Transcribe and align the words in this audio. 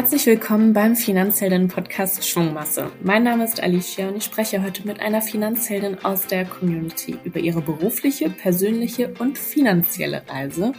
Herzlich 0.00 0.24
willkommen 0.24 0.72
beim 0.72 0.96
Finanzhelden 0.96 1.68
Podcast 1.68 2.26
Schwungmasse. 2.26 2.90
Mein 3.02 3.22
Name 3.22 3.44
ist 3.44 3.62
Alicia 3.62 4.08
und 4.08 4.16
ich 4.16 4.24
spreche 4.24 4.62
heute 4.62 4.86
mit 4.86 4.98
einer 4.98 5.20
Finanzheldin 5.20 6.02
aus 6.02 6.26
der 6.26 6.46
Community 6.46 7.18
über 7.22 7.38
ihre 7.38 7.60
berufliche, 7.60 8.30
persönliche 8.30 9.12
und 9.18 9.36
finanzielle 9.36 10.22
Reise. 10.26 10.72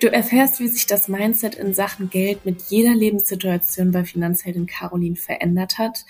Du 0.00 0.08
erfährst, 0.08 0.58
wie 0.58 0.66
sich 0.66 0.86
das 0.86 1.06
Mindset 1.06 1.54
in 1.54 1.74
Sachen 1.74 2.10
Geld 2.10 2.44
mit 2.44 2.60
jeder 2.62 2.92
Lebenssituation 2.92 3.92
bei 3.92 4.04
Finanzheldin 4.04 4.66
Caroline 4.66 5.14
verändert 5.14 5.78
hat, 5.78 6.04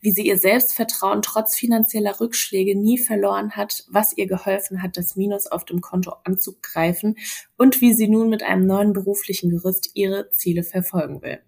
wie 0.00 0.10
sie 0.10 0.26
ihr 0.26 0.36
Selbstvertrauen 0.36 1.22
trotz 1.22 1.54
finanzieller 1.54 2.18
Rückschläge 2.20 2.76
nie 2.76 2.98
verloren 2.98 3.52
hat, 3.52 3.84
was 3.88 4.18
ihr 4.18 4.26
geholfen 4.26 4.82
hat, 4.82 4.96
das 4.96 5.14
Minus 5.14 5.46
auf 5.46 5.64
dem 5.64 5.80
Konto 5.80 6.14
anzugreifen 6.24 7.18
und 7.56 7.80
wie 7.80 7.94
sie 7.94 8.08
nun 8.08 8.30
mit 8.30 8.42
einem 8.42 8.66
neuen 8.66 8.94
beruflichen 8.94 9.48
Gerüst 9.48 9.92
ihre 9.94 10.28
Ziele 10.30 10.64
verfolgen 10.64 11.22
will. 11.22 11.38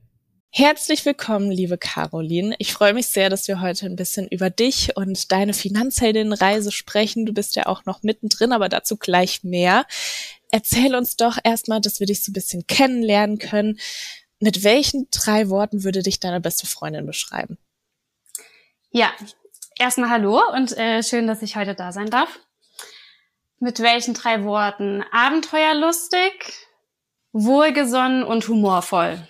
Herzlich 0.55 1.07
willkommen, 1.07 1.51
liebe 1.51 1.79
Caroline. 1.79 2.55
Ich 2.59 2.75
freue 2.75 2.93
mich 2.93 3.07
sehr, 3.07 3.31
dass 3.31 3.49
wir 3.49 3.63
heute 3.63 3.87
ein 3.87 3.97
bisschen 3.97 4.29
über 4.29 4.51
dich 4.51 4.95
und 4.99 5.33
deine 5.33 5.55
Finanzheldinnenreise 5.55 6.71
sprechen. 6.73 7.25
Du 7.25 7.33
bist 7.33 7.57
ja 7.57 7.65
auch 7.65 7.87
noch 7.87 8.03
mittendrin, 8.03 8.53
aber 8.53 8.69
dazu 8.69 8.99
gleich 8.99 9.45
mehr. 9.45 9.87
Erzähl 10.51 10.95
uns 10.95 11.17
doch 11.17 11.39
erstmal, 11.43 11.81
dass 11.81 12.01
wir 12.01 12.07
dich 12.07 12.23
so 12.23 12.31
ein 12.31 12.35
bisschen 12.35 12.67
kennenlernen 12.67 13.39
können. 13.39 13.81
Mit 14.41 14.63
welchen 14.63 15.09
drei 15.11 15.49
Worten 15.49 15.85
würde 15.85 16.03
dich 16.03 16.21
deine 16.21 16.39
beste 16.39 16.67
Freundin 16.67 17.07
beschreiben? 17.07 17.57
Ja, 18.91 19.11
erstmal 19.79 20.11
hallo 20.11 20.39
und 20.53 20.77
äh, 20.77 21.03
schön, 21.03 21.27
dass 21.27 21.41
ich 21.41 21.57
heute 21.57 21.75
da 21.75 21.93
sein 21.93 22.11
darf. 22.11 22.41
Mit 23.59 23.81
welchen 23.81 24.13
drei 24.13 24.45
Worten? 24.45 25.03
Abenteuerlustig, 25.13 26.35
wohlgesonnen 27.33 28.23
und 28.23 28.47
humorvoll. 28.49 29.27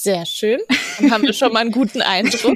Sehr 0.00 0.26
schön. 0.26 0.60
Dann 1.00 1.10
haben 1.10 1.22
wir 1.24 1.32
schon 1.32 1.52
mal 1.52 1.58
einen 1.58 1.72
guten 1.72 2.02
Eindruck. 2.02 2.54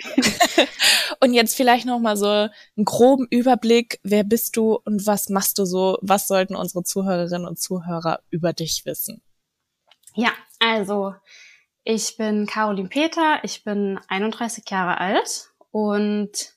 und 1.21 1.35
jetzt 1.35 1.57
vielleicht 1.57 1.87
noch 1.87 1.99
mal 1.99 2.17
so 2.17 2.29
einen 2.29 2.85
groben 2.85 3.27
Überblick. 3.31 3.99
Wer 4.05 4.23
bist 4.23 4.57
du 4.57 4.79
und 4.85 5.09
was 5.09 5.29
machst 5.29 5.59
du 5.59 5.65
so? 5.65 5.99
Was 6.03 6.29
sollten 6.29 6.55
unsere 6.55 6.85
Zuhörerinnen 6.85 7.49
und 7.49 7.59
Zuhörer 7.59 8.21
über 8.31 8.53
dich 8.53 8.87
wissen? 8.87 9.23
Ja, 10.15 10.31
also 10.61 11.17
ich 11.83 12.17
bin 12.17 12.47
Caroline 12.47 12.89
Peter. 12.89 13.41
Ich 13.43 13.65
bin 13.65 13.99
31 14.07 14.63
Jahre 14.71 14.99
alt 14.99 15.51
und 15.73 16.53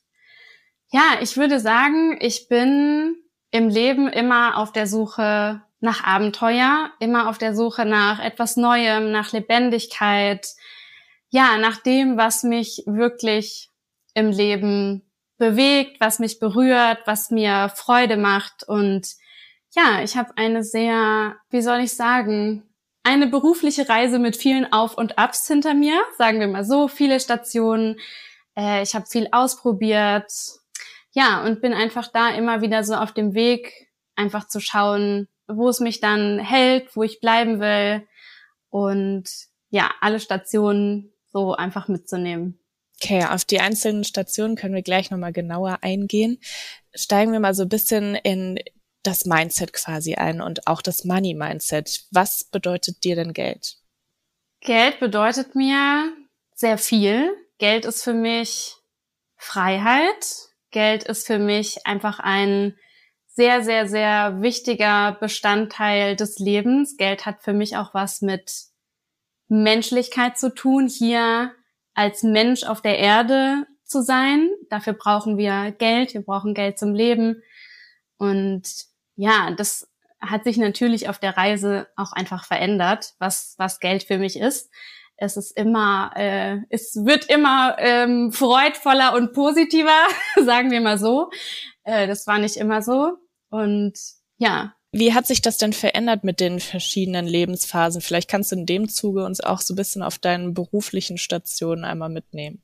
ja, 0.92 1.18
ich 1.20 1.36
würde 1.36 1.60
sagen, 1.60 2.16
ich 2.22 2.48
bin 2.48 3.16
im 3.50 3.70
Leben 3.70 4.08
immer 4.08 4.58
auf 4.58 4.72
der 4.72 4.86
Suche 4.86 5.64
nach 5.80 6.04
Abenteuer, 6.04 6.92
immer 7.00 7.28
auf 7.28 7.40
der 7.40 7.56
Suche 7.56 7.86
nach 7.86 8.20
etwas 8.20 8.56
Neuem, 8.56 9.12
nach 9.12 9.32
Lebendigkeit, 9.32 10.48
ja, 11.36 11.58
nach 11.58 11.82
dem, 11.82 12.16
was 12.16 12.44
mich 12.44 12.82
wirklich 12.86 13.70
im 14.14 14.32
Leben 14.32 15.02
bewegt, 15.38 16.00
was 16.00 16.18
mich 16.20 16.40
berührt, 16.40 17.00
was 17.04 17.30
mir 17.30 17.70
Freude 17.76 18.16
macht. 18.16 18.64
Und 18.66 19.06
ja, 19.76 20.02
ich 20.02 20.16
habe 20.16 20.32
eine 20.38 20.64
sehr, 20.64 21.36
wie 21.50 21.62
soll 21.62 21.80
ich 21.82 21.94
sagen, 21.94 22.64
eine 23.04 23.28
berufliche 23.28 23.90
Reise 23.90 24.18
mit 24.18 24.38
vielen 24.38 24.72
Auf 24.72 24.98
und 24.98 25.20
Abs 25.20 25.46
hinter 25.46 25.74
mir, 25.74 26.02
sagen 26.18 26.40
wir 26.40 26.48
mal 26.48 26.64
so, 26.64 26.88
viele 26.88 27.20
Stationen. 27.20 27.98
Äh, 28.58 28.82
ich 28.82 28.96
habe 28.96 29.06
viel 29.06 29.28
ausprobiert. 29.34 30.32
Ja, 31.12 31.44
und 31.44 31.60
bin 31.60 31.74
einfach 31.74 32.08
da 32.14 32.30
immer 32.30 32.62
wieder 32.62 32.86
so 32.86 32.96
auf 32.96 33.12
dem 33.12 33.34
Weg, 33.34 33.90
einfach 34.16 34.48
zu 34.48 34.62
schauen, 34.62 35.28
wo 35.50 35.68
es 35.68 35.82
mich 35.82 36.00
dann 36.00 36.40
hält, 36.40 36.96
wo 36.96 37.04
ich 37.04 37.20
bleiben 37.20 37.60
will. 37.60 38.08
Und 38.70 39.30
ja, 39.70 39.92
alle 40.00 40.22
Stationen 40.22 41.12
so 41.36 41.54
einfach 41.54 41.90
mitzunehmen. 41.90 42.58
Okay, 43.04 43.26
auf 43.26 43.44
die 43.44 43.60
einzelnen 43.60 44.06
Stationen 44.06 44.56
können 44.56 44.74
wir 44.74 44.84
gleich 44.84 45.12
nochmal 45.12 45.34
genauer 45.34 45.80
eingehen. 45.82 46.40
Steigen 46.94 47.34
wir 47.34 47.42
mal 47.42 47.54
so 47.54 47.64
ein 47.64 47.70
bisschen 47.70 48.16
in 48.16 48.58
das 49.04 49.26
Mindset 49.26 49.74
quasi 49.74 50.16
ein 50.16 50.40
und 50.40 50.66
auch 50.66 50.82
das 50.82 51.04
Money-Mindset. 51.04 52.06
Was 52.12 52.46
bedeutet 52.46 53.04
dir 53.04 53.18
denn 53.18 53.34
Geld? 53.34 53.76
Geld 54.62 55.02
bedeutet 55.02 55.56
mir 55.56 56.14
sehr 56.54 56.78
viel. 56.78 57.36
Geld 57.58 57.84
ist 57.84 58.02
für 58.02 58.14
mich 58.14 58.78
Freiheit. 59.36 60.26
Geld 60.72 61.04
ist 61.04 61.28
für 61.28 61.38
mich 61.38 61.86
einfach 61.86 62.20
ein 62.22 62.78
sehr, 63.28 63.62
sehr, 63.62 63.90
sehr 63.90 64.42
wichtiger 64.42 65.18
Bestandteil 65.20 66.16
des 66.16 66.40
Lebens. 66.40 66.96
Geld 66.96 67.26
hat 67.26 67.44
für 67.44 67.52
mich 67.52 67.76
auch 67.76 67.94
was 67.94 68.22
mit 68.22 68.70
Menschlichkeit 69.48 70.38
zu 70.38 70.54
tun, 70.54 70.88
hier 70.88 71.52
als 71.94 72.24
Mensch 72.24 72.64
auf 72.64 72.82
der 72.82 72.98
Erde 72.98 73.66
zu 73.84 74.02
sein. 74.02 74.50
Dafür 74.70 74.94
brauchen 74.94 75.38
wir 75.38 75.72
Geld, 75.72 76.14
wir 76.14 76.22
brauchen 76.22 76.54
Geld 76.54 76.78
zum 76.78 76.94
Leben. 76.94 77.42
Und 78.18 78.64
ja, 79.16 79.52
das 79.52 79.90
hat 80.20 80.44
sich 80.44 80.58
natürlich 80.58 81.10
auf 81.10 81.20
der 81.20 81.38
Reise 81.38 81.88
auch 81.96 82.12
einfach 82.12 82.46
verändert, 82.46 83.14
was, 83.20 83.56
was 83.58 83.80
Geld 83.80 84.04
für 84.04 84.18
mich 84.18 84.40
ist. 84.40 84.72
Es 85.18 85.38
ist 85.38 85.52
immer, 85.52 86.12
äh, 86.16 86.58
es 86.70 86.96
wird 87.06 87.30
immer 87.30 87.78
ähm, 87.80 88.34
freudvoller 88.34 89.14
und 89.14 89.34
positiver, 89.34 90.08
sagen 90.44 90.72
wir 90.72 90.82
mal 90.82 90.98
so. 90.98 91.30
Äh, 91.84 92.08
das 92.08 92.28
war 92.28 92.38
nicht 92.38 92.58
immer 92.58 92.82
so. 92.82 93.18
Und 93.50 93.94
ja, 94.38 94.74
wie 94.98 95.14
hat 95.14 95.28
sich 95.28 95.42
das 95.42 95.58
denn 95.58 95.74
verändert 95.74 96.24
mit 96.24 96.40
den 96.40 96.62
verschiedenen 96.62 97.28
Lebensphasen? 97.28 98.00
Vielleicht 98.00 98.30
kannst 98.30 98.54
du 98.54 98.56
in 98.56 98.66
dem 98.66 98.88
Zuge 98.88 99.26
uns 99.26 99.42
auch 99.42 99.60
so 99.60 99.74
ein 99.74 99.76
bisschen 99.76 100.02
auf 100.02 100.20
deinen 100.20 100.54
beruflichen 100.54 101.18
Stationen 101.18 101.84
einmal 101.84 102.08
mitnehmen. 102.08 102.62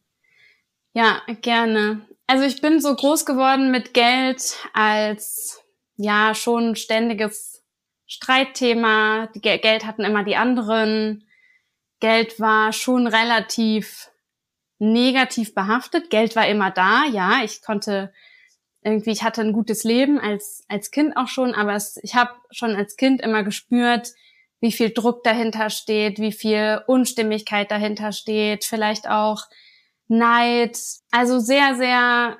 Ja, 0.93 1.21
gerne. 1.41 2.07
Also 2.27 2.45
ich 2.45 2.61
bin 2.61 2.79
so 2.79 2.95
groß 2.95 3.25
geworden 3.25 3.69
mit 3.69 3.93
Geld 3.93 4.55
als 4.71 5.61
ja 5.97 6.33
schon 6.33 6.77
ständiges 6.77 7.65
Streitthema. 8.07 9.27
Die 9.35 9.41
Geld 9.41 9.85
hatten 9.85 10.05
immer 10.05 10.23
die 10.23 10.37
anderen. 10.37 11.25
Geld 11.99 12.39
war 12.39 12.71
schon 12.71 13.07
relativ 13.07 14.09
negativ 14.79 15.53
behaftet. 15.53 16.09
Geld 16.09 16.37
war 16.37 16.47
immer 16.47 16.71
da. 16.71 17.03
Ja, 17.11 17.43
ich 17.43 17.61
konnte 17.61 18.13
irgendwie, 18.83 19.11
ich 19.11 19.23
hatte 19.23 19.41
ein 19.41 19.53
gutes 19.53 19.83
Leben 19.83 20.19
als, 20.19 20.63
als 20.67 20.91
Kind 20.91 21.15
auch 21.15 21.27
schon, 21.27 21.53
aber 21.53 21.75
es, 21.75 21.97
ich 22.03 22.15
habe 22.15 22.31
schon 22.49 22.75
als 22.75 22.95
Kind 22.95 23.21
immer 23.21 23.43
gespürt, 23.43 24.09
wie 24.59 24.71
viel 24.71 24.91
Druck 24.91 25.23
dahinter 25.23 25.69
steht, 25.69 26.19
wie 26.19 26.31
viel 26.31 26.81
Unstimmigkeit 26.87 27.69
dahinter 27.71 28.11
steht, 28.11 28.63
vielleicht 28.63 29.09
auch 29.09 29.43
Neid. 30.07 30.77
Also 31.11 31.39
sehr, 31.39 31.75
sehr, 31.75 32.37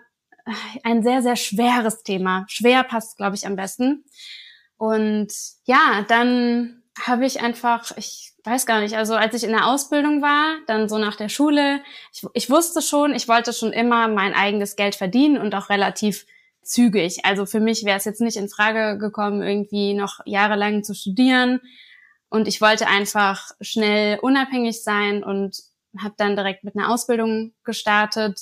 ein 0.84 1.04
sehr, 1.04 1.22
sehr 1.22 1.36
schweres 1.36 2.04
Thema. 2.04 2.46
Schwer 2.48 2.84
passt, 2.84 3.18
glaube 3.18 3.36
ich, 3.36 3.46
am 3.48 3.56
besten. 3.56 4.06
Und 4.78 5.32
ja, 5.66 6.06
dann 6.08 6.84
habe 7.00 7.26
ich 7.26 7.42
einfach, 7.42 7.92
ich 7.98 8.31
weiß 8.44 8.66
gar 8.66 8.82
nicht, 8.82 8.96
also 8.96 9.16
als 9.16 9.36
ich 9.36 9.44
in 9.44 9.52
der 9.52 9.68
Ausbildung 9.68 10.22
war, 10.22 10.58
dann 10.68 10.90
so 10.90 10.98
nach 10.98 11.16
der 11.16 11.30
Schule, 11.30 11.82
ich, 12.14 12.26
ich 12.34 12.50
wusste 12.50 12.82
schon, 12.82 13.14
ich 13.14 13.28
wollte 13.28 13.54
schon 13.54 13.74
immer 13.74 14.08
mein 14.08 14.34
eigenes 14.34 14.76
Geld 14.76 14.96
verdienen 14.96 15.38
und 15.38 15.54
auch 15.56 15.70
relativ 15.70 16.26
zügig. 16.64 17.26
Also 17.26 17.46
für 17.46 17.60
mich 17.60 17.86
wäre 17.86 17.98
es 17.98 18.06
jetzt 18.06 18.22
nicht 18.22 18.38
in 18.38 18.50
Frage 18.50 18.98
gekommen, 18.98 19.42
irgendwie 19.42 19.94
noch 19.94 20.20
jahrelang 20.26 20.84
zu 20.84 20.94
studieren. 20.94 21.60
Und 22.30 22.48
ich 22.48 22.62
wollte 22.62 22.88
einfach 22.88 23.52
schnell 23.60 24.20
unabhängig 24.20 24.84
sein 24.84 25.24
und 25.24 25.58
habe 25.98 26.14
dann 26.18 26.36
direkt 26.36 26.64
mit 26.64 26.76
einer 26.76 26.90
Ausbildung 26.90 27.54
gestartet 27.64 28.40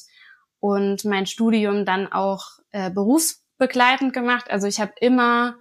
und 0.59 1.05
mein 1.05 1.25
Studium 1.25 1.85
dann 1.85 2.11
auch 2.11 2.59
äh, 2.71 2.91
berufsbegleitend 2.91 4.13
gemacht. 4.13 4.51
Also 4.51 4.67
ich 4.67 4.79
habe 4.79 4.93
immer 4.99 5.55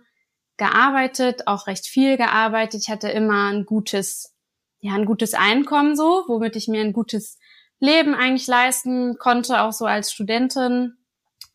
gearbeitet, 0.58 1.46
auch 1.46 1.66
recht 1.66 1.86
viel 1.86 2.16
gearbeitet. 2.16 2.82
Ich 2.82 2.90
hatte 2.90 3.08
immer 3.08 3.50
ein 3.50 3.64
gutes, 3.64 4.34
ja, 4.80 4.94
ein 4.94 5.06
gutes 5.06 5.34
Einkommen 5.34 5.96
so, 5.96 6.24
womit 6.26 6.56
ich 6.56 6.68
mir 6.68 6.82
ein 6.82 6.92
gutes 6.92 7.38
Leben 7.80 8.14
eigentlich 8.14 8.46
leisten 8.46 9.16
konnte, 9.18 9.62
auch 9.62 9.72
so 9.72 9.86
als 9.86 10.12
Studentin. 10.12 10.96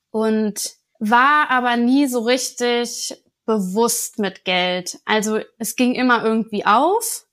Und 0.09 0.75
war 0.99 1.49
aber 1.49 1.75
nie 1.75 2.07
so 2.07 2.21
richtig 2.21 3.21
bewusst 3.45 4.19
mit 4.19 4.45
Geld. 4.45 4.99
Also 5.05 5.39
es 5.57 5.75
ging 5.75 5.95
immer 5.95 6.23
irgendwie 6.23 6.65
auf. 6.65 7.27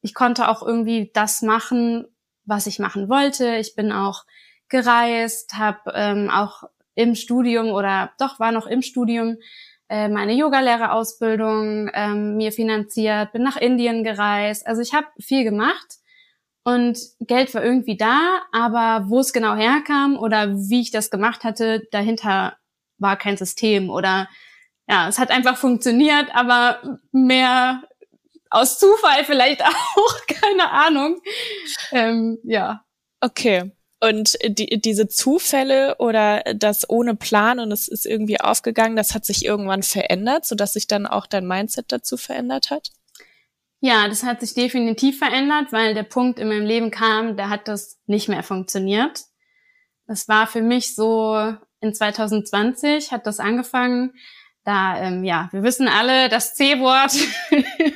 Ich 0.00 0.14
konnte 0.14 0.48
auch 0.48 0.62
irgendwie 0.62 1.10
das 1.12 1.42
machen, 1.42 2.06
was 2.44 2.66
ich 2.66 2.78
machen 2.78 3.08
wollte. 3.08 3.56
Ich 3.56 3.74
bin 3.74 3.90
auch 3.90 4.24
gereist, 4.68 5.54
habe 5.54 5.92
ähm, 5.94 6.30
auch 6.30 6.64
im 6.94 7.14
Studium 7.14 7.70
oder 7.70 8.12
doch 8.18 8.38
war 8.38 8.52
noch 8.52 8.66
im 8.66 8.82
Studium 8.82 9.36
äh, 9.88 10.08
meine 10.08 10.34
Yogalehrerausbildung 10.34 11.90
ähm, 11.94 12.36
mir 12.36 12.52
finanziert, 12.52 13.32
bin 13.32 13.42
nach 13.42 13.56
Indien 13.56 14.04
gereist. 14.04 14.66
Also 14.66 14.82
ich 14.82 14.94
habe 14.94 15.06
viel 15.20 15.44
gemacht 15.44 15.96
und 16.64 16.98
Geld 17.20 17.54
war 17.54 17.64
irgendwie 17.64 17.96
da, 17.96 18.42
aber 18.52 19.08
wo 19.08 19.20
es 19.20 19.32
genau 19.32 19.54
herkam 19.54 20.16
oder 20.18 20.52
wie 20.56 20.80
ich 20.80 20.90
das 20.90 21.10
gemacht 21.10 21.44
hatte, 21.44 21.86
dahinter 21.92 22.56
war 22.98 23.16
kein 23.16 23.36
System 23.36 23.90
oder 23.90 24.28
ja, 24.88 25.08
es 25.08 25.18
hat 25.18 25.30
einfach 25.30 25.56
funktioniert, 25.56 26.34
aber 26.34 26.98
mehr 27.12 27.82
aus 28.50 28.78
Zufall 28.78 29.24
vielleicht 29.24 29.64
auch, 29.64 30.26
keine 30.26 30.70
Ahnung. 30.70 31.20
Ähm, 31.92 32.38
ja, 32.44 32.86
Okay. 33.20 33.72
Und 34.06 34.38
die, 34.46 34.80
diese 34.80 35.08
Zufälle 35.08 35.96
oder 35.98 36.42
das 36.54 36.88
ohne 36.88 37.16
Plan 37.16 37.58
und 37.58 37.72
es 37.72 37.88
ist 37.88 38.06
irgendwie 38.06 38.40
aufgegangen, 38.40 38.94
das 38.94 39.14
hat 39.14 39.24
sich 39.24 39.44
irgendwann 39.44 39.82
verändert, 39.82 40.44
sodass 40.46 40.74
sich 40.74 40.86
dann 40.86 41.06
auch 41.06 41.26
dein 41.26 41.46
Mindset 41.46 41.86
dazu 41.88 42.16
verändert 42.16 42.70
hat? 42.70 42.90
Ja, 43.80 44.06
das 44.06 44.22
hat 44.22 44.40
sich 44.40 44.54
definitiv 44.54 45.18
verändert, 45.18 45.72
weil 45.72 45.94
der 45.94 46.04
Punkt 46.04 46.38
in 46.38 46.48
meinem 46.48 46.66
Leben 46.66 46.92
kam, 46.92 47.36
da 47.36 47.48
hat 47.48 47.66
das 47.66 47.98
nicht 48.06 48.28
mehr 48.28 48.44
funktioniert. 48.44 49.24
Das 50.06 50.28
war 50.28 50.46
für 50.46 50.62
mich 50.62 50.94
so 50.94 51.56
in 51.80 51.92
2020 51.92 53.10
hat 53.10 53.26
das 53.26 53.40
angefangen. 53.40 54.14
Da, 54.64 55.00
ähm, 55.00 55.24
ja, 55.24 55.48
wir 55.52 55.62
wissen 55.62 55.88
alle, 55.88 56.28
das 56.28 56.54
C-Wort, 56.54 57.12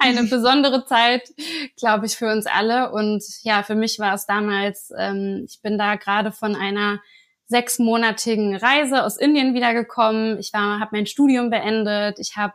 eine 0.00 0.24
besondere 0.24 0.84
Zeit, 0.86 1.32
glaube 1.76 2.06
ich, 2.06 2.16
für 2.16 2.30
uns 2.30 2.46
alle. 2.46 2.90
Und 2.92 3.22
ja, 3.42 3.62
für 3.62 3.74
mich 3.74 3.98
war 3.98 4.14
es 4.14 4.26
damals, 4.26 4.92
ähm, 4.98 5.44
ich 5.48 5.60
bin 5.62 5.78
da 5.78 5.96
gerade 5.96 6.32
von 6.32 6.54
einer 6.54 7.00
sechsmonatigen 7.46 8.56
Reise 8.56 9.04
aus 9.04 9.16
Indien 9.16 9.54
wiedergekommen. 9.54 10.38
Ich 10.38 10.52
war, 10.52 10.80
habe 10.80 10.90
mein 10.92 11.06
Studium 11.06 11.50
beendet. 11.50 12.18
Ich 12.18 12.36
habe 12.36 12.54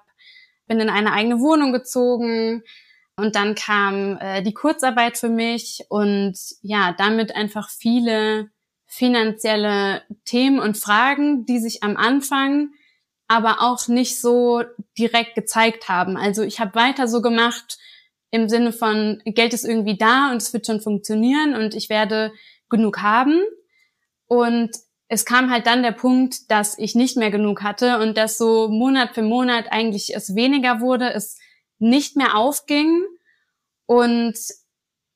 bin 0.68 0.80
in 0.80 0.90
eine 0.90 1.12
eigene 1.12 1.40
Wohnung 1.40 1.74
gezogen 1.74 2.64
und 3.16 3.36
dann 3.36 3.56
kam 3.56 4.18
äh, 4.18 4.42
die 4.42 4.54
Kurzarbeit 4.54 5.18
für 5.18 5.30
mich 5.30 5.86
und 5.90 6.36
ja, 6.62 6.96
damit 6.98 7.36
einfach 7.36 7.70
viele 7.70 8.50
finanzielle 8.88 10.04
Themen 10.26 10.60
und 10.60 10.78
Fragen, 10.78 11.46
die 11.46 11.60
sich 11.60 11.84
am 11.84 11.98
Anfang 11.98 12.70
aber 13.34 13.62
auch 13.62 13.88
nicht 13.88 14.22
so 14.22 14.64
direkt 14.98 15.34
gezeigt 15.34 15.90
haben. 15.90 16.18
Also 16.18 16.44
ich 16.44 16.60
habe 16.60 16.76
weiter 16.76 17.08
so 17.08 17.22
gemacht 17.22 17.80
im 18.30 18.48
Sinne 18.48 18.72
von 18.72 19.22
Geld 19.26 19.54
ist 19.54 19.66
irgendwie 19.66 19.98
da 19.98 20.32
und 20.32 20.38
es 20.38 20.54
wird 20.54 20.66
schon 20.66 20.82
funktionieren 20.82 21.56
und 21.56 21.76
ich 21.76 21.90
werde 21.90 22.32
genug 22.70 23.02
haben. 23.02 23.42
Und 24.26 24.72
es 25.08 25.26
kam 25.26 25.52
halt 25.52 25.68
dann 25.68 25.84
der 25.84 25.92
Punkt, 25.92 26.50
dass 26.50 26.78
ich 26.78 26.96
nicht 26.96 27.18
mehr 27.18 27.32
genug 27.32 27.62
hatte 27.62 28.00
und 28.00 28.18
dass 28.18 28.38
so 28.38 28.70
Monat 28.70 29.14
für 29.14 29.22
Monat 29.22 29.66
eigentlich 29.72 30.16
es 30.16 30.36
weniger 30.36 30.80
wurde, 30.80 31.14
es 31.14 31.38
nicht 31.78 32.16
mehr 32.16 32.36
aufging. 32.36 33.04
Und 33.86 34.36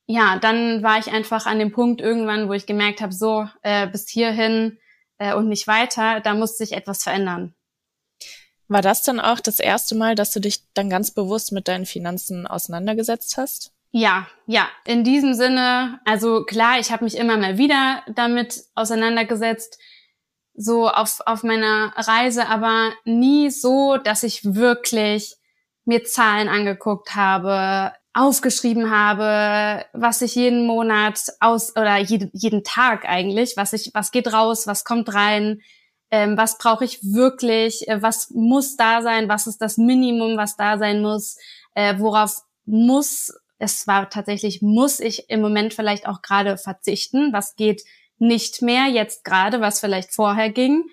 ja, 0.06 0.38
dann 0.40 0.84
war 0.84 1.00
ich 1.00 1.12
einfach 1.12 1.46
an 1.46 1.60
dem 1.60 1.72
Punkt 1.72 2.02
irgendwann, 2.02 2.50
wo 2.50 2.54
ich 2.54 2.66
gemerkt 2.66 3.02
habe, 3.02 3.14
so 3.14 3.48
äh, 3.64 3.88
bis 3.88 4.08
hierhin 4.08 4.78
äh, 5.18 5.34
und 5.34 5.48
nicht 5.50 5.68
weiter, 5.68 6.20
da 6.20 6.34
muss 6.34 6.58
sich 6.58 6.74
etwas 6.74 7.04
verändern. 7.04 7.56
War 8.68 8.82
das 8.82 9.04
dann 9.04 9.20
auch 9.20 9.40
das 9.40 9.60
erste 9.60 9.96
Mal, 9.96 10.16
dass 10.16 10.32
du 10.32 10.40
dich 10.40 10.62
dann 10.74 10.90
ganz 10.90 11.12
bewusst 11.12 11.52
mit 11.52 11.68
deinen 11.68 11.86
Finanzen 11.86 12.46
auseinandergesetzt 12.46 13.38
hast? 13.38 13.72
Ja, 13.92 14.28
ja, 14.46 14.68
in 14.86 15.04
diesem 15.04 15.34
Sinne, 15.34 16.00
also 16.06 16.44
klar, 16.44 16.80
ich 16.80 16.92
habe 16.92 17.06
mich 17.06 17.18
immer 17.18 17.38
mal 17.38 17.58
wieder 17.58 18.04
damit 18.14 18.66
auseinandergesetzt, 18.76 19.80
so 20.54 20.90
auf, 20.90 21.22
auf 21.26 21.44
meiner 21.44 21.94
Reise, 21.96 22.48
aber 22.48 22.92
nie 23.06 23.50
so, 23.50 23.98
dass 23.98 24.24
ich 24.24 24.44
wirklich 24.44 25.38
mir 25.86 26.04
Zahlen 26.04 26.50
angeguckt 26.50 27.16
habe, 27.16 27.94
aufgeschrieben 28.14 28.90
habe, 28.90 29.86
was 29.94 30.22
ich 30.22 30.36
jeden 30.36 30.66
Monat 30.66 31.22
aus 31.40 31.76
oder 31.76 31.98
jeden, 31.98 32.32
jeden 32.34 32.64
Tag 32.64 33.06
eigentlich, 33.08 33.56
was 33.56 33.74
ich, 33.74 33.92
was 33.94 34.12
geht 34.12 34.34
raus, 34.34 34.68
was 34.68 34.84
kommt 34.84 35.14
rein, 35.14 35.62
ähm, 36.12 36.38
was 36.38 36.58
brauche 36.58 36.86
ich 36.86 37.04
wirklich, 37.04 37.88
äh, 37.88 38.02
was 38.02 38.30
muss 38.32 38.76
da 38.78 39.02
sein, 39.02 39.30
was 39.30 39.48
ist 39.48 39.60
das 39.60 39.78
Minimum, 39.78 40.38
was 40.38 40.56
da 40.56 40.78
sein 40.78 41.02
muss, 41.02 41.38
äh, 41.76 42.00
worauf 42.00 42.42
muss 42.66 43.32
es 43.60 43.88
war 43.88 44.10
tatsächlich, 44.10 44.62
muss 44.62 45.00
ich 45.00 45.30
im 45.30 45.42
Moment 45.42 45.74
vielleicht 45.74 46.08
auch 46.08 46.22
gerade 46.22 46.58
verzichten, 46.58 47.34
was 47.34 47.56
geht 47.56 47.84
nicht 48.20 48.62
mehr 48.62 48.88
jetzt 48.88 49.24
gerade, 49.24 49.62
was 49.62 49.80
vielleicht 49.80 50.14
vorher 50.14 50.52
ging. 50.52 50.84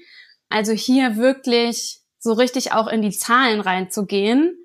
Also 0.49 0.73
hier 0.73 1.17
wirklich 1.17 2.01
so 2.19 2.33
richtig 2.33 2.73
auch 2.73 2.87
in 2.87 3.03
die 3.03 3.11
Zahlen 3.11 3.61
reinzugehen, 3.61 4.57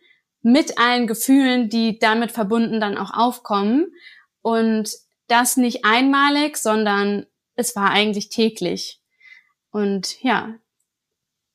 mit 0.42 0.78
allen 0.78 1.08
Gefühlen, 1.08 1.70
die 1.70 2.00
damit 2.00 2.32
verbunden 2.32 2.80
dann 2.80 2.98
auch 2.98 3.12
aufkommen. 3.14 3.88
Und 4.42 4.92
das 5.28 5.58
nicht 5.58 5.84
einmalig, 5.84 6.58
sondern 6.58 7.26
es 7.56 7.76
war 7.76 7.92
eigentlich 7.92 8.30
täglich. 8.30 9.02
Und 9.72 10.22
ja, 10.24 10.56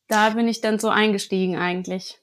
da 0.07 0.31
bin 0.31 0.47
ich 0.47 0.61
dann 0.61 0.79
so 0.79 0.89
eingestiegen 0.89 1.57
eigentlich 1.57 2.19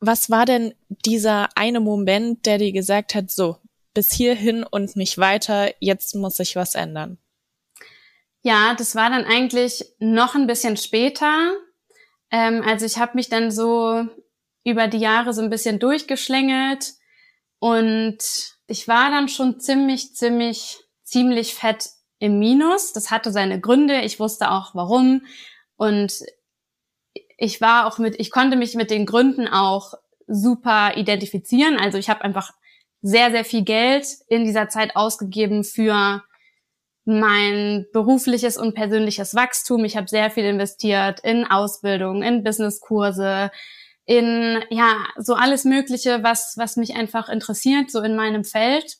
was 0.00 0.30
war 0.30 0.46
denn 0.46 0.74
dieser 0.88 1.48
eine 1.56 1.80
Moment, 1.80 2.46
der 2.46 2.58
dir 2.58 2.72
gesagt 2.72 3.14
hat, 3.14 3.30
so, 3.30 3.56
bis 3.94 4.12
hierhin 4.12 4.62
und 4.64 4.96
nicht 4.96 5.18
weiter, 5.18 5.72
jetzt 5.80 6.14
muss 6.14 6.36
sich 6.36 6.56
was 6.56 6.74
ändern? 6.74 7.18
Ja, 8.42 8.74
das 8.74 8.94
war 8.94 9.10
dann 9.10 9.24
eigentlich 9.24 9.84
noch 9.98 10.34
ein 10.34 10.46
bisschen 10.46 10.76
später. 10.76 11.52
Ähm, 12.30 12.62
also 12.64 12.86
ich 12.86 12.98
habe 12.98 13.12
mich 13.14 13.28
dann 13.28 13.50
so 13.50 14.06
über 14.64 14.86
die 14.86 14.98
Jahre 14.98 15.32
so 15.32 15.42
ein 15.42 15.50
bisschen 15.50 15.78
durchgeschlängelt 15.78 16.94
und 17.58 18.18
ich 18.68 18.86
war 18.86 19.10
dann 19.10 19.28
schon 19.28 19.58
ziemlich, 19.58 20.14
ziemlich, 20.14 20.78
ziemlich 21.02 21.54
fett 21.54 21.88
im 22.18 22.38
Minus. 22.38 22.92
Das 22.92 23.10
hatte 23.10 23.32
seine 23.32 23.60
Gründe. 23.60 24.00
Ich 24.02 24.20
wusste 24.20 24.50
auch 24.50 24.74
warum. 24.74 25.22
Und 25.76 26.20
ich 27.36 27.60
war 27.60 27.86
auch 27.86 27.98
mit, 27.98 28.18
ich 28.18 28.30
konnte 28.30 28.56
mich 28.56 28.74
mit 28.74 28.90
den 28.90 29.06
Gründen 29.06 29.46
auch 29.46 29.94
super 30.26 30.96
identifizieren. 30.96 31.78
Also 31.78 31.98
ich 31.98 32.10
habe 32.10 32.22
einfach 32.22 32.52
sehr, 33.00 33.30
sehr 33.30 33.44
viel 33.44 33.62
Geld 33.62 34.06
in 34.28 34.44
dieser 34.44 34.68
Zeit 34.68 34.96
ausgegeben 34.96 35.64
für 35.64 36.22
mein 37.04 37.86
berufliches 37.92 38.58
und 38.58 38.74
persönliches 38.74 39.34
Wachstum. 39.34 39.84
Ich 39.84 39.96
habe 39.96 40.08
sehr 40.08 40.30
viel 40.30 40.44
investiert 40.44 41.20
in 41.20 41.46
Ausbildung, 41.46 42.22
in 42.22 42.44
Businesskurse, 42.44 43.50
in 44.04 44.62
ja 44.68 45.06
so 45.16 45.34
alles 45.34 45.64
Mögliche, 45.64 46.22
was 46.22 46.54
was 46.58 46.76
mich 46.76 46.96
einfach 46.96 47.28
interessiert, 47.28 47.90
so 47.90 48.02
in 48.02 48.14
meinem 48.14 48.44
Feld 48.44 48.98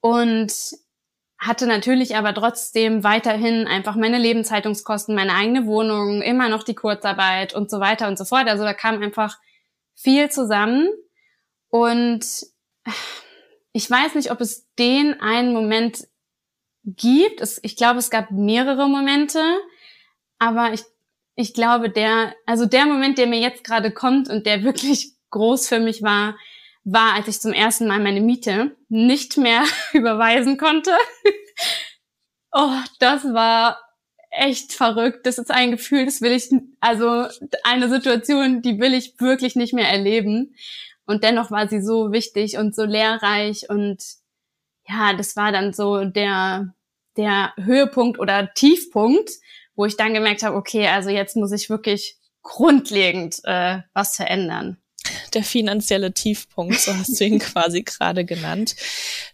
und 0.00 0.52
hatte 1.38 1.66
natürlich 1.66 2.16
aber 2.16 2.34
trotzdem 2.34 3.04
weiterhin 3.04 3.66
einfach 3.68 3.94
meine 3.94 4.18
Lebenshaltungskosten, 4.18 5.14
meine 5.14 5.34
eigene 5.34 5.66
Wohnung, 5.66 6.20
immer 6.20 6.48
noch 6.48 6.64
die 6.64 6.74
Kurzarbeit 6.74 7.54
und 7.54 7.70
so 7.70 7.78
weiter 7.78 8.08
und 8.08 8.18
so 8.18 8.24
fort. 8.24 8.48
Also 8.48 8.64
da 8.64 8.74
kam 8.74 9.00
einfach 9.00 9.38
viel 9.94 10.30
zusammen 10.30 10.88
und 11.68 12.24
ich 13.72 13.90
weiß 13.90 14.16
nicht, 14.16 14.32
ob 14.32 14.40
es 14.40 14.66
den 14.78 15.20
einen 15.20 15.52
Moment 15.52 16.08
gibt. 16.84 17.40
Es, 17.40 17.60
ich 17.62 17.76
glaube, 17.76 17.98
es 17.98 18.10
gab 18.10 18.30
mehrere 18.30 18.88
Momente, 18.88 19.40
aber 20.38 20.72
ich, 20.72 20.82
ich 21.36 21.54
glaube, 21.54 21.90
der, 21.90 22.34
also 22.46 22.66
der 22.66 22.86
Moment, 22.86 23.18
der 23.18 23.26
mir 23.26 23.40
jetzt 23.40 23.62
gerade 23.62 23.92
kommt 23.92 24.28
und 24.28 24.46
der 24.46 24.64
wirklich 24.64 25.12
groß 25.30 25.68
für 25.68 25.78
mich 25.78 26.02
war, 26.02 26.36
war, 26.92 27.14
als 27.14 27.28
ich 27.28 27.40
zum 27.40 27.52
ersten 27.52 27.86
Mal 27.86 28.00
meine 28.00 28.20
Miete 28.20 28.76
nicht 28.88 29.36
mehr 29.36 29.64
überweisen 29.92 30.56
konnte. 30.56 30.92
oh, 32.52 32.76
das 32.98 33.24
war 33.24 33.78
echt 34.30 34.72
verrückt. 34.72 35.26
Das 35.26 35.38
ist 35.38 35.50
ein 35.50 35.70
Gefühl, 35.70 36.06
das 36.06 36.20
will 36.20 36.32
ich, 36.32 36.50
also 36.80 37.26
eine 37.64 37.88
Situation, 37.88 38.62
die 38.62 38.78
will 38.78 38.94
ich 38.94 39.20
wirklich 39.20 39.56
nicht 39.56 39.74
mehr 39.74 39.88
erleben. 39.88 40.54
Und 41.06 41.24
dennoch 41.24 41.50
war 41.50 41.68
sie 41.68 41.80
so 41.80 42.12
wichtig 42.12 42.58
und 42.58 42.74
so 42.74 42.84
lehrreich 42.84 43.68
und 43.70 44.02
ja, 44.86 45.14
das 45.14 45.36
war 45.36 45.52
dann 45.52 45.72
so 45.72 46.04
der, 46.04 46.74
der 47.16 47.52
Höhepunkt 47.56 48.18
oder 48.18 48.52
Tiefpunkt, 48.54 49.30
wo 49.74 49.84
ich 49.84 49.96
dann 49.96 50.14
gemerkt 50.14 50.42
habe, 50.42 50.56
okay, 50.56 50.86
also 50.88 51.10
jetzt 51.10 51.36
muss 51.36 51.52
ich 51.52 51.68
wirklich 51.68 52.18
grundlegend 52.42 53.40
äh, 53.44 53.80
was 53.92 54.16
verändern 54.16 54.78
der 55.34 55.44
finanzielle 55.44 56.12
Tiefpunkt, 56.12 56.78
so 56.80 56.96
hast 56.96 57.18
du 57.18 57.24
ihn 57.24 57.38
quasi 57.38 57.82
gerade 57.82 58.24
genannt. 58.24 58.76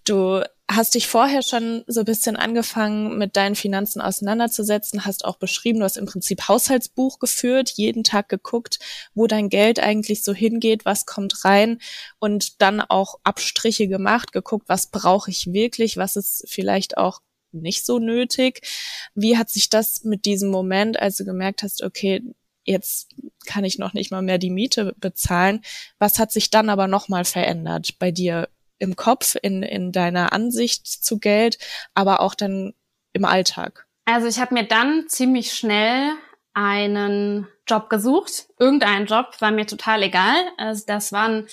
Du 0.05 0.43
hast 0.71 0.95
dich 0.95 1.07
vorher 1.07 1.43
schon 1.43 1.85
so 1.87 2.01
ein 2.01 2.07
bisschen 2.07 2.37
angefangen, 2.37 3.19
mit 3.19 3.37
deinen 3.37 3.55
Finanzen 3.55 4.01
auseinanderzusetzen, 4.01 5.05
hast 5.05 5.25
auch 5.25 5.37
beschrieben, 5.37 5.81
du 5.81 5.85
hast 5.85 5.97
im 5.97 6.07
Prinzip 6.07 6.49
Haushaltsbuch 6.49 7.19
geführt, 7.19 7.71
jeden 7.71 8.03
Tag 8.03 8.29
geguckt, 8.29 8.79
wo 9.15 9.27
dein 9.27 9.49
Geld 9.49 9.79
eigentlich 9.79 10.25
so 10.25 10.33
hingeht, 10.33 10.85
was 10.85 11.07
kommt 11.07 11.45
rein 11.45 11.81
und 12.19 12.63
dann 12.63 12.81
auch 12.81 13.19
Abstriche 13.25 13.89
gemacht, 13.89 14.33
geguckt, 14.33 14.69
was 14.69 14.87
brauche 14.87 15.31
ich 15.31 15.53
wirklich, 15.53 15.97
was 15.97 16.17
ist 16.17 16.45
vielleicht 16.49 16.97
auch 16.97 17.21
nicht 17.53 17.87
so 17.87 17.99
nötig. 17.99 18.67
Wie 19.15 19.39
hat 19.39 19.49
sich 19.49 19.71
das 19.71 20.05
mit 20.05 20.25
diesem 20.25 20.51
Moment, 20.51 20.99
als 20.99 21.17
du 21.17 21.25
gemerkt 21.25 21.63
hast, 21.63 21.83
okay, 21.83 22.23
jetzt 22.64 23.14
kann 23.47 23.64
ich 23.64 23.78
noch 23.78 23.92
nicht 23.92 24.11
mal 24.11 24.23
mehr 24.23 24.38
die 24.38 24.50
Miete 24.50 24.94
bezahlen. 24.99 25.62
Was 25.99 26.18
hat 26.18 26.33
sich 26.33 26.50
dann 26.50 26.68
aber 26.68 26.88
nochmal 26.88 27.25
verändert 27.25 27.99
bei 27.99 28.11
dir 28.11 28.49
im 28.78 28.97
Kopf, 28.97 29.37
in, 29.40 29.62
in 29.62 29.92
deiner 29.92 30.33
Ansicht 30.33 30.87
zu 30.87 31.18
Geld, 31.18 31.59
aber 31.94 32.21
auch 32.21 32.35
dann 32.35 32.75
im 33.12 33.25
Alltag? 33.25 33.87
Also 34.04 34.26
ich 34.26 34.38
habe 34.38 34.54
mir 34.54 34.64
dann 34.64 35.04
ziemlich 35.09 35.52
schnell 35.52 36.12
einen 36.52 37.49
Job 37.66 37.88
gesucht. 37.88 38.47
Irgendein 38.59 39.06
Job 39.06 39.37
war 39.40 39.50
mir 39.50 39.66
total 39.66 40.02
egal. 40.02 40.37
Also 40.59 40.85
das 40.87 41.12
waren, 41.12 41.47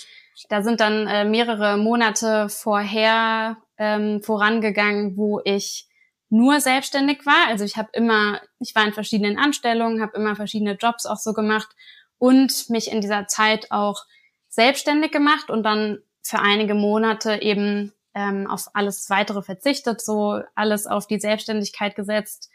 da 0.48 0.62
sind 0.62 0.80
dann 0.80 1.06
äh, 1.06 1.24
mehrere 1.24 1.76
Monate 1.76 2.48
vorher 2.48 3.56
ähm, 3.78 4.22
vorangegangen, 4.22 5.16
wo 5.16 5.40
ich 5.44 5.88
nur 6.32 6.60
selbstständig 6.60 7.26
war. 7.26 7.48
Also 7.48 7.64
ich 7.64 7.76
habe 7.76 7.90
immer, 7.92 8.40
ich 8.58 8.74
war 8.74 8.86
in 8.86 8.94
verschiedenen 8.94 9.38
Anstellungen, 9.38 10.00
habe 10.00 10.16
immer 10.16 10.34
verschiedene 10.34 10.76
Jobs 10.80 11.04
auch 11.04 11.18
so 11.18 11.34
gemacht 11.34 11.68
und 12.16 12.70
mich 12.70 12.90
in 12.90 13.02
dieser 13.02 13.26
Zeit 13.26 13.70
auch 13.70 14.06
selbstständig 14.48 15.12
gemacht 15.12 15.50
und 15.50 15.62
dann 15.62 15.98
für 16.22 16.38
einige 16.38 16.74
Monate 16.74 17.42
eben 17.42 17.92
ähm, 18.14 18.46
auf 18.46 18.68
alles 18.72 19.10
weitere 19.10 19.42
verzichtet, 19.42 20.00
so 20.00 20.40
alles 20.54 20.86
auf 20.86 21.06
die 21.06 21.20
Selbstständigkeit 21.20 21.94
gesetzt 21.96 22.48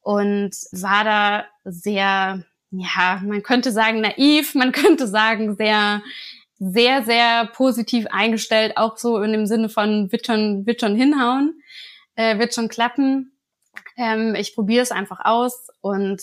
und 0.00 0.52
war 0.70 1.02
da 1.02 1.44
sehr, 1.64 2.44
ja, 2.70 3.20
man 3.24 3.42
könnte 3.42 3.72
sagen 3.72 4.00
naiv, 4.00 4.54
man 4.54 4.70
könnte 4.80 5.08
sagen 5.08 5.56
sehr, 5.56 6.02
sehr, 6.60 7.02
sehr 7.02 7.46
positiv 7.46 8.06
eingestellt, 8.10 8.76
auch 8.76 8.96
so 8.96 9.20
in 9.20 9.32
dem 9.32 9.46
Sinne 9.46 9.68
von 9.68 10.12
wird 10.12 10.26
schon, 10.26 10.66
wird 10.66 10.80
schon 10.80 10.94
hinhauen 10.94 11.60
äh, 12.18 12.38
wird 12.40 12.52
schon 12.52 12.68
klappen. 12.68 13.38
Ähm, 13.96 14.34
ich 14.34 14.54
probiere 14.54 14.82
es 14.82 14.90
einfach 14.90 15.20
aus 15.24 15.68
und 15.80 16.20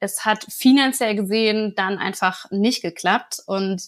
es 0.00 0.24
hat 0.24 0.46
finanziell 0.50 1.14
gesehen 1.14 1.74
dann 1.76 1.98
einfach 1.98 2.50
nicht 2.50 2.82
geklappt. 2.82 3.40
Und 3.46 3.82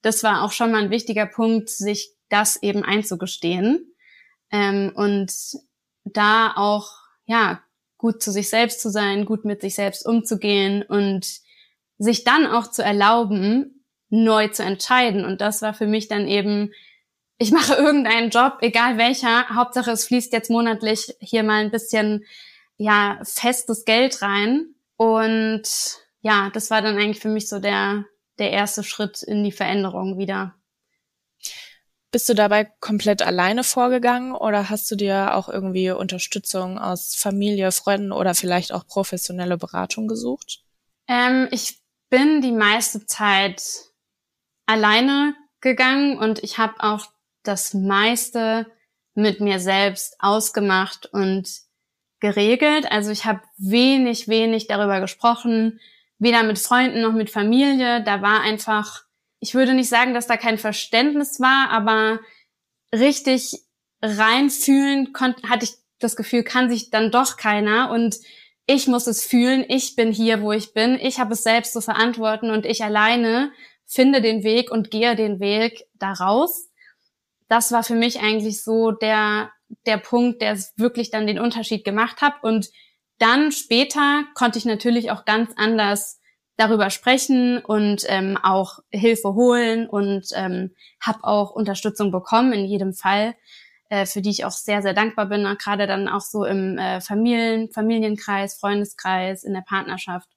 das 0.00 0.22
war 0.22 0.42
auch 0.42 0.52
schon 0.52 0.70
mal 0.70 0.82
ein 0.82 0.90
wichtiger 0.90 1.26
Punkt, 1.26 1.68
sich 1.68 2.12
das 2.28 2.62
eben 2.62 2.84
einzugestehen 2.84 3.92
ähm, 4.52 4.92
und 4.94 5.32
da 6.04 6.54
auch 6.56 6.88
ja 7.26 7.60
gut 7.98 8.22
zu 8.22 8.30
sich 8.30 8.48
selbst 8.48 8.80
zu 8.80 8.88
sein, 8.88 9.26
gut 9.26 9.44
mit 9.44 9.60
sich 9.60 9.74
selbst 9.74 10.06
umzugehen 10.06 10.82
und 10.82 11.26
sich 11.98 12.22
dann 12.22 12.46
auch 12.46 12.70
zu 12.70 12.82
erlauben, 12.82 13.84
neu 14.08 14.48
zu 14.48 14.62
entscheiden. 14.62 15.24
Und 15.24 15.40
das 15.40 15.62
war 15.62 15.74
für 15.74 15.86
mich 15.86 16.06
dann 16.06 16.28
eben 16.28 16.72
ich 17.42 17.50
mache 17.50 17.74
irgendeinen 17.74 18.30
Job, 18.30 18.58
egal 18.60 18.98
welcher, 18.98 19.48
Hauptsache 19.48 19.90
es 19.90 20.06
fließt 20.06 20.32
jetzt 20.32 20.48
monatlich 20.48 21.16
hier 21.18 21.42
mal 21.42 21.64
ein 21.64 21.72
bisschen 21.72 22.24
ja 22.76 23.18
festes 23.24 23.84
Geld 23.84 24.22
rein 24.22 24.76
und 24.96 25.64
ja, 26.20 26.50
das 26.54 26.70
war 26.70 26.82
dann 26.82 26.96
eigentlich 26.98 27.20
für 27.20 27.28
mich 27.28 27.48
so 27.48 27.58
der 27.58 28.04
der 28.38 28.52
erste 28.52 28.84
Schritt 28.84 29.24
in 29.24 29.42
die 29.42 29.50
Veränderung 29.50 30.18
wieder. 30.18 30.54
Bist 32.12 32.28
du 32.28 32.34
dabei 32.34 32.70
komplett 32.78 33.22
alleine 33.22 33.64
vorgegangen 33.64 34.34
oder 34.34 34.70
hast 34.70 34.88
du 34.90 34.96
dir 34.96 35.34
auch 35.34 35.48
irgendwie 35.48 35.90
Unterstützung 35.90 36.78
aus 36.78 37.16
Familie, 37.16 37.72
Freunden 37.72 38.12
oder 38.12 38.36
vielleicht 38.36 38.72
auch 38.72 38.86
professionelle 38.86 39.58
Beratung 39.58 40.06
gesucht? 40.06 40.62
Ähm, 41.08 41.48
ich 41.50 41.80
bin 42.08 42.40
die 42.40 42.52
meiste 42.52 43.04
Zeit 43.06 43.62
alleine 44.66 45.34
gegangen 45.60 46.18
und 46.18 46.42
ich 46.44 46.58
habe 46.58 46.74
auch 46.78 47.06
das 47.42 47.74
meiste 47.74 48.66
mit 49.14 49.40
mir 49.40 49.58
selbst 49.58 50.16
ausgemacht 50.18 51.06
und 51.06 51.48
geregelt. 52.20 52.90
Also 52.90 53.10
ich 53.10 53.24
habe 53.24 53.42
wenig, 53.58 54.28
wenig 54.28 54.68
darüber 54.68 55.00
gesprochen, 55.00 55.80
weder 56.18 56.42
mit 56.44 56.58
Freunden 56.58 57.02
noch 57.02 57.12
mit 57.12 57.30
Familie. 57.30 58.02
Da 58.04 58.22
war 58.22 58.40
einfach, 58.40 59.02
ich 59.40 59.54
würde 59.54 59.74
nicht 59.74 59.88
sagen, 59.88 60.14
dass 60.14 60.26
da 60.26 60.36
kein 60.36 60.56
Verständnis 60.56 61.40
war, 61.40 61.70
aber 61.70 62.20
richtig 62.94 63.60
reinfühlen 64.00 65.12
konnte, 65.12 65.48
hatte 65.48 65.64
ich 65.64 65.72
das 65.98 66.16
Gefühl, 66.16 66.42
kann 66.42 66.70
sich 66.70 66.90
dann 66.90 67.10
doch 67.10 67.36
keiner 67.36 67.90
und 67.90 68.16
ich 68.66 68.86
muss 68.86 69.06
es 69.06 69.24
fühlen, 69.24 69.64
ich 69.68 69.96
bin 69.96 70.12
hier, 70.12 70.40
wo 70.40 70.52
ich 70.52 70.72
bin, 70.72 70.94
ich 70.94 71.18
habe 71.18 71.34
es 71.34 71.42
selbst 71.42 71.72
zu 71.72 71.80
verantworten 71.80 72.50
und 72.50 72.64
ich 72.64 72.84
alleine 72.84 73.52
finde 73.86 74.20
den 74.20 74.44
Weg 74.44 74.70
und 74.70 74.90
gehe 74.90 75.16
den 75.16 75.40
Weg 75.40 75.84
daraus 75.94 76.71
das 77.52 77.70
war 77.70 77.84
für 77.84 77.94
mich 77.94 78.20
eigentlich 78.20 78.64
so 78.64 78.92
der, 78.92 79.50
der 79.84 79.98
Punkt, 79.98 80.40
der 80.40 80.58
wirklich 80.76 81.10
dann 81.10 81.26
den 81.26 81.38
Unterschied 81.38 81.84
gemacht 81.84 82.22
hat. 82.22 82.42
Und 82.42 82.70
dann 83.18 83.52
später 83.52 84.24
konnte 84.34 84.58
ich 84.58 84.64
natürlich 84.64 85.10
auch 85.10 85.26
ganz 85.26 85.52
anders 85.56 86.18
darüber 86.56 86.88
sprechen 86.88 87.58
und 87.58 88.06
ähm, 88.08 88.38
auch 88.42 88.78
Hilfe 88.90 89.34
holen 89.34 89.86
und 89.86 90.28
ähm, 90.34 90.74
habe 90.98 91.24
auch 91.24 91.50
Unterstützung 91.50 92.10
bekommen 92.10 92.54
in 92.54 92.64
jedem 92.64 92.94
Fall, 92.94 93.34
äh, 93.90 94.06
für 94.06 94.22
die 94.22 94.30
ich 94.30 94.46
auch 94.46 94.50
sehr, 94.50 94.80
sehr 94.80 94.94
dankbar 94.94 95.26
bin, 95.26 95.44
gerade 95.58 95.86
dann 95.86 96.08
auch 96.08 96.22
so 96.22 96.46
im 96.46 96.78
äh, 96.78 97.02
Familien, 97.02 97.70
Familienkreis, 97.70 98.58
Freundeskreis, 98.58 99.44
in 99.44 99.52
der 99.52 99.64
Partnerschaft. 99.68 100.30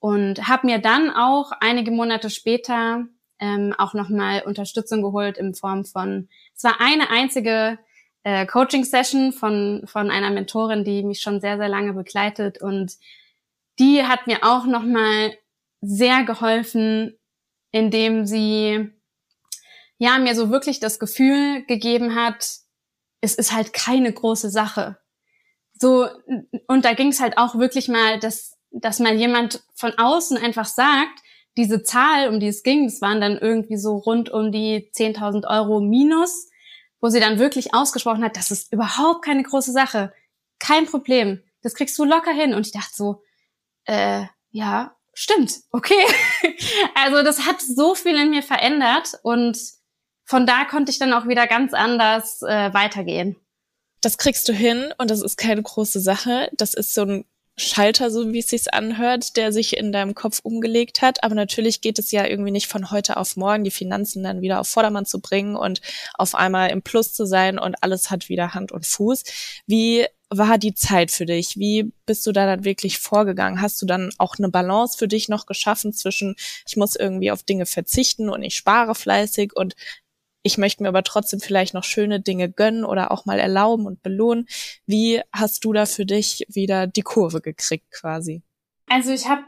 Und 0.00 0.48
habe 0.48 0.66
mir 0.66 0.80
dann 0.80 1.10
auch 1.10 1.52
einige 1.60 1.92
Monate 1.92 2.28
später 2.28 3.06
ähm, 3.40 3.74
auch 3.78 3.94
nochmal 3.94 4.42
Unterstützung 4.42 5.02
geholt 5.02 5.38
in 5.38 5.54
Form 5.54 5.84
von, 5.84 6.28
es 6.54 6.62
war 6.62 6.80
eine 6.80 7.10
einzige 7.10 7.78
äh, 8.22 8.46
Coaching-Session 8.46 9.32
von, 9.32 9.82
von 9.86 10.10
einer 10.10 10.30
Mentorin, 10.30 10.84
die 10.84 11.02
mich 11.02 11.20
schon 11.20 11.40
sehr, 11.40 11.56
sehr 11.56 11.68
lange 11.68 11.94
begleitet 11.94 12.60
und 12.60 12.96
die 13.78 14.04
hat 14.04 14.26
mir 14.26 14.40
auch 14.42 14.66
nochmal 14.66 15.34
sehr 15.80 16.24
geholfen, 16.24 17.18
indem 17.72 18.26
sie 18.26 18.90
ja 19.98 20.18
mir 20.18 20.34
so 20.34 20.50
wirklich 20.50 20.80
das 20.80 20.98
Gefühl 20.98 21.64
gegeben 21.66 22.14
hat, 22.14 22.46
es 23.22 23.34
ist 23.34 23.52
halt 23.52 23.72
keine 23.72 24.12
große 24.12 24.50
Sache. 24.50 24.98
So, 25.74 26.08
und 26.66 26.84
da 26.84 26.92
ging 26.92 27.08
es 27.08 27.20
halt 27.20 27.38
auch 27.38 27.54
wirklich 27.56 27.88
mal, 27.88 28.18
dass, 28.18 28.58
dass 28.70 28.98
mal 28.98 29.14
jemand 29.14 29.62
von 29.74 29.92
außen 29.96 30.36
einfach 30.36 30.66
sagt, 30.66 31.20
diese 31.56 31.82
Zahl, 31.82 32.28
um 32.28 32.40
die 32.40 32.48
es 32.48 32.62
ging, 32.62 32.86
das 32.86 33.00
waren 33.00 33.20
dann 33.20 33.36
irgendwie 33.38 33.76
so 33.76 33.96
rund 33.96 34.30
um 34.30 34.52
die 34.52 34.90
10.000 34.94 35.46
Euro 35.48 35.80
minus, 35.80 36.48
wo 37.00 37.08
sie 37.08 37.20
dann 37.20 37.38
wirklich 37.38 37.74
ausgesprochen 37.74 38.24
hat, 38.24 38.36
das 38.36 38.50
ist 38.50 38.72
überhaupt 38.72 39.24
keine 39.24 39.42
große 39.42 39.72
Sache, 39.72 40.12
kein 40.58 40.86
Problem, 40.86 41.42
das 41.62 41.74
kriegst 41.74 41.98
du 41.98 42.04
locker 42.04 42.32
hin. 42.32 42.54
Und 42.54 42.66
ich 42.66 42.72
dachte 42.72 42.94
so, 42.94 43.22
äh, 43.84 44.24
ja, 44.50 44.96
stimmt, 45.12 45.60
okay. 45.70 46.04
also 46.94 47.22
das 47.22 47.46
hat 47.46 47.60
so 47.60 47.94
viel 47.94 48.16
in 48.16 48.30
mir 48.30 48.42
verändert 48.42 49.14
und 49.22 49.58
von 50.24 50.46
da 50.46 50.64
konnte 50.64 50.92
ich 50.92 50.98
dann 50.98 51.12
auch 51.12 51.26
wieder 51.26 51.46
ganz 51.46 51.74
anders 51.74 52.42
äh, 52.42 52.72
weitergehen. 52.72 53.36
Das 54.00 54.16
kriegst 54.16 54.48
du 54.48 54.52
hin 54.52 54.94
und 54.96 55.10
das 55.10 55.22
ist 55.22 55.36
keine 55.36 55.62
große 55.62 56.00
Sache. 56.00 56.48
Das 56.52 56.74
ist 56.74 56.94
so 56.94 57.02
ein 57.02 57.24
Schalter, 57.60 58.10
so 58.10 58.32
wie 58.32 58.38
es 58.38 58.48
sich 58.48 58.72
anhört, 58.72 59.36
der 59.36 59.52
sich 59.52 59.76
in 59.76 59.92
deinem 59.92 60.14
Kopf 60.14 60.40
umgelegt 60.42 61.02
hat. 61.02 61.22
Aber 61.22 61.34
natürlich 61.34 61.80
geht 61.80 61.98
es 61.98 62.10
ja 62.10 62.26
irgendwie 62.26 62.50
nicht 62.50 62.66
von 62.66 62.90
heute 62.90 63.16
auf 63.16 63.36
morgen, 63.36 63.64
die 63.64 63.70
Finanzen 63.70 64.22
dann 64.22 64.40
wieder 64.40 64.60
auf 64.60 64.68
Vordermann 64.68 65.06
zu 65.06 65.20
bringen 65.20 65.56
und 65.56 65.80
auf 66.14 66.34
einmal 66.34 66.70
im 66.70 66.82
Plus 66.82 67.12
zu 67.12 67.26
sein 67.26 67.58
und 67.58 67.76
alles 67.82 68.10
hat 68.10 68.28
wieder 68.28 68.54
Hand 68.54 68.72
und 68.72 68.86
Fuß. 68.86 69.24
Wie 69.66 70.06
war 70.30 70.58
die 70.58 70.74
Zeit 70.74 71.10
für 71.10 71.26
dich? 71.26 71.56
Wie 71.56 71.92
bist 72.06 72.26
du 72.26 72.32
da 72.32 72.46
dann 72.46 72.64
wirklich 72.64 72.98
vorgegangen? 72.98 73.60
Hast 73.60 73.82
du 73.82 73.86
dann 73.86 74.10
auch 74.18 74.36
eine 74.38 74.48
Balance 74.48 74.96
für 74.96 75.08
dich 75.08 75.28
noch 75.28 75.46
geschaffen 75.46 75.92
zwischen, 75.92 76.36
ich 76.68 76.76
muss 76.76 76.94
irgendwie 76.96 77.32
auf 77.32 77.42
Dinge 77.42 77.66
verzichten 77.66 78.30
und 78.30 78.42
ich 78.42 78.54
spare 78.54 78.94
fleißig 78.94 79.54
und 79.54 79.74
ich 80.42 80.58
möchte 80.58 80.82
mir 80.82 80.88
aber 80.88 81.02
trotzdem 81.02 81.40
vielleicht 81.40 81.74
noch 81.74 81.84
schöne 81.84 82.20
Dinge 82.20 82.50
gönnen 82.50 82.84
oder 82.84 83.10
auch 83.10 83.26
mal 83.26 83.38
erlauben 83.38 83.86
und 83.86 84.02
belohnen. 84.02 84.46
Wie 84.86 85.20
hast 85.32 85.64
du 85.64 85.72
da 85.72 85.86
für 85.86 86.06
dich 86.06 86.46
wieder 86.48 86.86
die 86.86 87.02
Kurve 87.02 87.40
gekriegt 87.40 87.90
quasi? 87.90 88.42
Also 88.88 89.12
ich 89.12 89.28
habe 89.28 89.42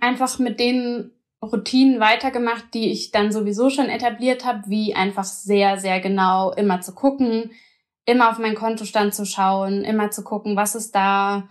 einfach 0.00 0.38
mit 0.38 0.60
den 0.60 1.10
Routinen 1.42 2.00
weitergemacht, 2.00 2.72
die 2.74 2.90
ich 2.90 3.10
dann 3.10 3.32
sowieso 3.32 3.70
schon 3.70 3.88
etabliert 3.88 4.44
habe, 4.44 4.62
wie 4.68 4.94
einfach 4.94 5.24
sehr, 5.24 5.78
sehr 5.78 6.00
genau 6.00 6.52
immer 6.52 6.80
zu 6.80 6.94
gucken, 6.94 7.52
immer 8.06 8.30
auf 8.30 8.38
meinen 8.38 8.54
Kontostand 8.54 9.14
zu 9.14 9.26
schauen, 9.26 9.84
immer 9.84 10.10
zu 10.10 10.24
gucken, 10.24 10.56
was 10.56 10.74
ist 10.74 10.94
da. 10.94 11.48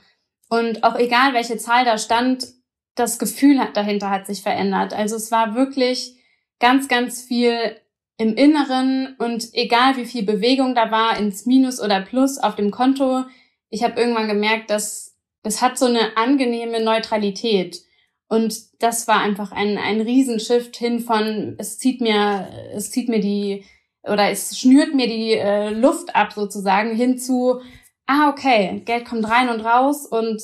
Und 0.49 0.83
auch 0.83 0.95
egal, 0.95 1.33
welche 1.33 1.57
Zahl 1.57 1.85
da 1.85 1.97
stand, 1.97 2.47
das 2.95 3.19
Gefühl 3.19 3.59
dahinter 3.73 4.09
hat 4.09 4.25
sich 4.25 4.41
verändert. 4.41 4.93
Also 4.93 5.15
es 5.15 5.31
war 5.31 5.55
wirklich 5.55 6.15
ganz, 6.59 6.87
ganz 6.87 7.21
viel 7.21 7.77
im 8.17 8.35
Inneren 8.35 9.15
und 9.19 9.49
egal 9.53 9.95
wie 9.97 10.05
viel 10.05 10.23
Bewegung 10.23 10.73
da 10.73 10.91
war, 10.91 11.17
ins 11.17 11.45
Minus 11.45 11.79
oder 11.79 12.01
Plus 12.01 12.37
auf 12.39 12.55
dem 12.55 12.71
Konto, 12.71 13.23
ich 13.69 13.83
habe 13.83 13.99
irgendwann 13.99 14.27
gemerkt, 14.27 14.69
dass 14.69 15.15
es 15.43 15.61
hat 15.61 15.77
so 15.77 15.85
eine 15.85 16.17
angenehme 16.17 16.83
Neutralität. 16.83 17.81
Und 18.27 18.81
das 18.81 19.07
war 19.07 19.21
einfach 19.21 19.51
ein, 19.51 19.77
ein 19.77 20.01
Riesenshift 20.01 20.75
hin 20.75 20.99
von, 20.99 21.55
es 21.57 21.77
zieht 21.77 22.01
mir, 22.01 22.47
es 22.73 22.91
zieht 22.91 23.07
mir 23.07 23.21
die, 23.21 23.63
oder 24.03 24.29
es 24.29 24.59
schnürt 24.59 24.93
mir 24.93 25.07
die 25.07 25.33
äh, 25.33 25.69
Luft 25.69 26.15
ab 26.15 26.33
sozusagen, 26.33 26.93
hin 26.95 27.17
zu, 27.17 27.61
ah, 28.05 28.29
okay, 28.29 28.81
Geld 28.85 29.05
kommt 29.05 29.29
rein 29.29 29.49
und 29.49 29.61
raus 29.61 30.05
und 30.05 30.41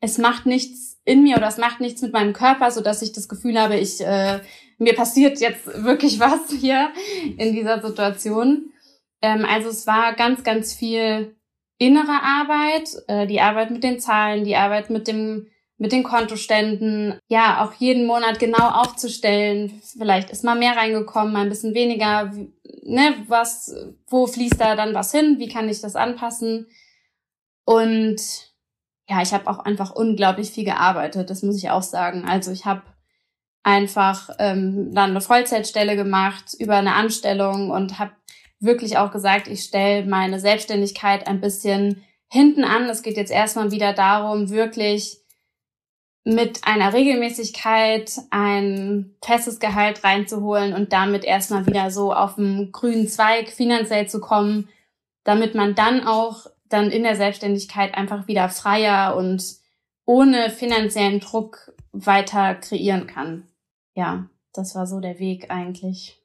es 0.00 0.18
macht 0.18 0.46
nichts 0.46 1.00
in 1.04 1.22
mir 1.22 1.36
oder 1.36 1.48
es 1.48 1.58
macht 1.58 1.80
nichts 1.80 2.02
mit 2.02 2.12
meinem 2.12 2.32
Körper, 2.32 2.70
so 2.70 2.80
dass 2.80 3.02
ich 3.02 3.12
das 3.12 3.28
Gefühl 3.28 3.60
habe, 3.60 3.76
ich 3.76 4.00
äh, 4.00 4.40
mir 4.78 4.94
passiert 4.94 5.40
jetzt 5.40 5.66
wirklich 5.84 6.20
was 6.20 6.50
hier 6.50 6.90
in 7.36 7.52
dieser 7.52 7.80
Situation. 7.80 8.72
Ähm, 9.22 9.44
also 9.48 9.68
es 9.68 9.86
war 9.86 10.14
ganz, 10.14 10.44
ganz 10.44 10.74
viel 10.74 11.36
innere 11.78 12.22
Arbeit, 12.22 12.90
äh, 13.08 13.26
die 13.26 13.40
Arbeit 13.40 13.70
mit 13.70 13.84
den 13.84 14.00
Zahlen, 14.00 14.44
die 14.44 14.56
Arbeit 14.56 14.90
mit 14.90 15.08
dem 15.08 15.48
mit 15.76 15.92
den 15.92 16.04
Kontoständen, 16.04 17.18
ja, 17.28 17.64
auch 17.64 17.72
jeden 17.74 18.06
Monat 18.06 18.38
genau 18.38 18.68
aufzustellen. 18.68 19.82
Vielleicht 19.98 20.30
ist 20.30 20.44
mal 20.44 20.54
mehr 20.54 20.76
reingekommen, 20.76 21.32
mal 21.32 21.42
ein 21.42 21.48
bisschen 21.48 21.74
weniger. 21.74 22.32
Ne, 22.84 23.14
was, 23.26 23.74
wo 24.06 24.26
fließt 24.26 24.60
da 24.60 24.76
dann 24.76 24.94
was 24.94 25.10
hin? 25.10 25.36
Wie 25.38 25.48
kann 25.48 25.68
ich 25.68 25.80
das 25.80 25.96
anpassen? 25.96 26.68
Und 27.64 28.20
ja, 29.08 29.20
ich 29.20 29.34
habe 29.34 29.48
auch 29.48 29.58
einfach 29.58 29.94
unglaublich 29.94 30.50
viel 30.50 30.64
gearbeitet, 30.64 31.28
das 31.28 31.42
muss 31.42 31.56
ich 31.56 31.70
auch 31.70 31.82
sagen. 31.82 32.24
Also 32.24 32.52
ich 32.52 32.64
habe 32.64 32.82
einfach 33.64 34.30
ähm, 34.38 34.94
dann 34.94 35.10
eine 35.10 35.20
Vollzeitstelle 35.20 35.96
gemacht 35.96 36.54
über 36.58 36.76
eine 36.76 36.94
Anstellung 36.94 37.70
und 37.70 37.98
habe 37.98 38.12
wirklich 38.60 38.98
auch 38.98 39.10
gesagt, 39.10 39.48
ich 39.48 39.64
stelle 39.64 40.06
meine 40.06 40.38
Selbstständigkeit 40.38 41.26
ein 41.26 41.40
bisschen 41.40 42.04
hinten 42.28 42.64
an. 42.64 42.88
Es 42.88 43.02
geht 43.02 43.16
jetzt 43.16 43.32
erstmal 43.32 43.70
wieder 43.70 43.92
darum, 43.92 44.50
wirklich 44.50 45.18
mit 46.24 46.66
einer 46.66 46.92
Regelmäßigkeit 46.92 48.12
ein 48.30 49.14
festes 49.22 49.60
Gehalt 49.60 50.04
reinzuholen 50.04 50.72
und 50.72 50.92
damit 50.92 51.24
erstmal 51.24 51.66
wieder 51.66 51.90
so 51.90 52.14
auf 52.14 52.36
dem 52.36 52.72
grünen 52.72 53.08
Zweig 53.08 53.50
finanziell 53.50 54.08
zu 54.08 54.20
kommen, 54.20 54.68
damit 55.24 55.54
man 55.54 55.74
dann 55.74 56.06
auch 56.06 56.46
dann 56.68 56.90
in 56.90 57.02
der 57.02 57.16
Selbstständigkeit 57.16 57.94
einfach 57.94 58.26
wieder 58.26 58.48
freier 58.48 59.16
und 59.16 59.42
ohne 60.06 60.50
finanziellen 60.50 61.20
Druck 61.20 61.72
weiter 61.92 62.54
kreieren 62.54 63.06
kann. 63.06 63.48
Ja, 63.94 64.28
das 64.52 64.74
war 64.74 64.86
so 64.86 65.00
der 65.00 65.18
Weg 65.18 65.50
eigentlich. 65.50 66.20